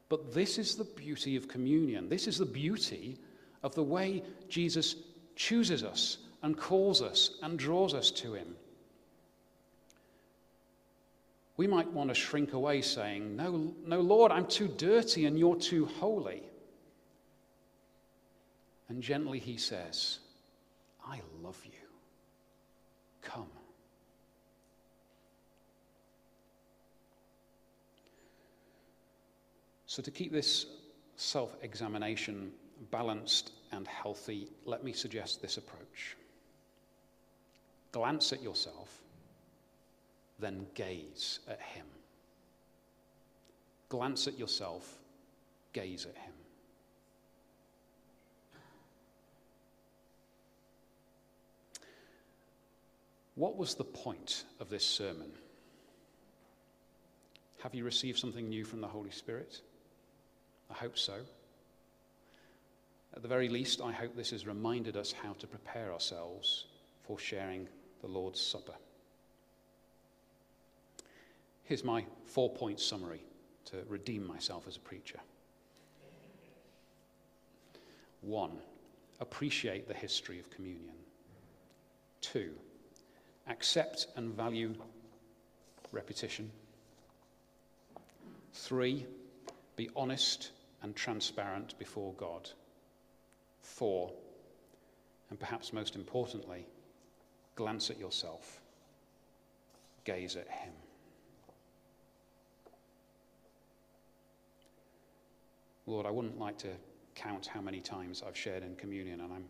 But 0.08 0.32
this 0.32 0.58
is 0.58 0.76
the 0.76 0.84
beauty 0.84 1.36
of 1.36 1.48
communion. 1.48 2.08
This 2.08 2.26
is 2.26 2.38
the 2.38 2.46
beauty 2.46 3.18
of 3.62 3.74
the 3.74 3.82
way 3.82 4.22
Jesus 4.48 4.96
chooses 5.36 5.84
us 5.84 6.18
and 6.42 6.56
calls 6.56 7.02
us 7.02 7.38
and 7.42 7.58
draws 7.58 7.94
us 7.94 8.10
to 8.12 8.34
him 8.34 8.56
we 11.58 11.66
might 11.66 11.90
want 11.92 12.08
to 12.08 12.14
shrink 12.14 12.52
away 12.52 12.80
saying, 12.80 13.36
No, 13.36 13.74
no, 13.84 14.00
Lord, 14.00 14.32
I'm 14.32 14.46
too 14.46 14.68
dirty 14.68 15.26
and 15.26 15.38
you're 15.38 15.56
too 15.56 15.86
holy. 15.98 16.42
And 18.88 19.02
gently 19.02 19.40
he 19.40 19.58
says, 19.58 20.20
I 21.04 21.20
love 21.42 21.60
you. 21.64 21.72
Come. 23.22 23.48
So, 29.86 30.00
to 30.00 30.10
keep 30.12 30.32
this 30.32 30.66
self 31.16 31.56
examination 31.62 32.52
balanced 32.92 33.50
and 33.72 33.86
healthy, 33.88 34.46
let 34.64 34.84
me 34.84 34.92
suggest 34.92 35.42
this 35.42 35.56
approach. 35.56 36.16
Glance 37.90 38.32
at 38.32 38.42
yourself 38.42 39.02
then 40.38 40.66
gaze 40.74 41.40
at 41.48 41.60
him. 41.60 41.86
Glance 43.88 44.26
at 44.26 44.38
yourself, 44.38 44.98
gaze 45.72 46.06
at 46.06 46.16
him. 46.16 46.32
What 53.34 53.56
was 53.56 53.76
the 53.76 53.84
point 53.84 54.44
of 54.58 54.68
this 54.68 54.84
sermon? 54.84 55.30
Have 57.62 57.74
you 57.74 57.84
received 57.84 58.18
something 58.18 58.48
new 58.48 58.64
from 58.64 58.80
the 58.80 58.88
Holy 58.88 59.12
Spirit? 59.12 59.60
I 60.70 60.74
hope 60.74 60.98
so. 60.98 61.20
At 63.14 63.22
the 63.22 63.28
very 63.28 63.48
least, 63.48 63.80
I 63.80 63.92
hope 63.92 64.14
this 64.14 64.30
has 64.30 64.46
reminded 64.46 64.96
us 64.96 65.12
how 65.12 65.34
to 65.34 65.46
prepare 65.46 65.92
ourselves 65.92 66.66
for 67.04 67.18
sharing 67.18 67.68
the 68.00 68.08
Lord's 68.08 68.40
Supper. 68.40 68.74
Here's 71.68 71.84
my 71.84 72.02
four 72.24 72.48
point 72.48 72.80
summary 72.80 73.20
to 73.66 73.76
redeem 73.88 74.26
myself 74.26 74.64
as 74.66 74.78
a 74.78 74.80
preacher. 74.80 75.20
One, 78.22 78.52
appreciate 79.20 79.86
the 79.86 79.92
history 79.92 80.38
of 80.38 80.48
communion. 80.48 80.94
Two, 82.22 82.52
accept 83.48 84.06
and 84.16 84.34
value 84.34 84.74
repetition. 85.92 86.50
Three, 88.54 89.04
be 89.76 89.90
honest 89.94 90.52
and 90.82 90.96
transparent 90.96 91.78
before 91.78 92.14
God. 92.14 92.48
Four, 93.60 94.10
and 95.28 95.38
perhaps 95.38 95.74
most 95.74 95.96
importantly, 95.96 96.66
glance 97.56 97.90
at 97.90 97.98
yourself, 97.98 98.62
gaze 100.04 100.34
at 100.34 100.48
Him. 100.48 100.72
Lord, 105.88 106.04
I 106.04 106.10
wouldn't 106.10 106.38
like 106.38 106.58
to 106.58 106.68
count 107.14 107.46
how 107.46 107.62
many 107.62 107.80
times 107.80 108.22
I've 108.26 108.36
shared 108.36 108.62
in 108.62 108.76
communion, 108.76 109.22
and 109.22 109.32
I'm 109.32 109.46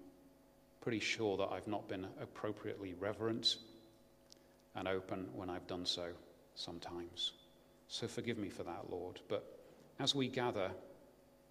pretty 0.81 1.01
sure 1.01 1.37
that 1.37 1.49
I've 1.51 1.67
not 1.67 1.89
been 1.89 2.07
appropriately 2.23 2.95
reverent 2.95 3.57
and 4.77 4.87
open 4.87 5.27
when 5.35 5.51
I've 5.51 5.67
done 5.67 5.85
so 5.85 6.11
sometimes. 6.55 7.33
So 7.89 8.07
forgive 8.07 8.39
me 8.39 8.51
for 8.51 8.63
that, 8.63 8.85
Lord. 8.89 9.21
But 9.29 9.59
as 9.99 10.15
we 10.15 10.29
gather 10.29 10.71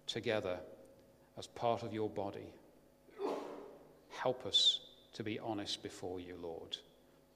together 0.06 0.58
as 1.36 1.46
part 1.46 1.82
of 1.82 1.92
your 1.92 2.08
body, 2.08 2.50
help 4.08 4.46
us 4.46 4.80
to 5.12 5.22
be 5.22 5.38
honest 5.38 5.82
before 5.82 6.18
you, 6.18 6.38
Lord, 6.40 6.78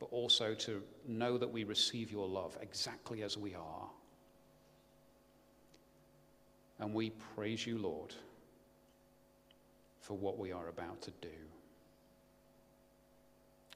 but 0.01 0.07
also 0.11 0.55
to 0.55 0.83
know 1.07 1.37
that 1.37 1.53
we 1.53 1.65
receive 1.65 2.11
your 2.11 2.27
love 2.27 2.57
exactly 2.63 3.23
as 3.23 3.37
we 3.37 3.55
are. 3.55 3.91
And 6.83 6.93
we 6.93 7.11
praise 7.37 7.65
you, 7.65 7.79
Lord, 7.79 8.13
for 10.01 10.15
what 10.15 10.37
we 10.37 10.51
are 10.51 10.67
about 10.67 11.01
to 11.03 11.13
do. 11.23 11.29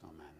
Amen. 0.03 0.36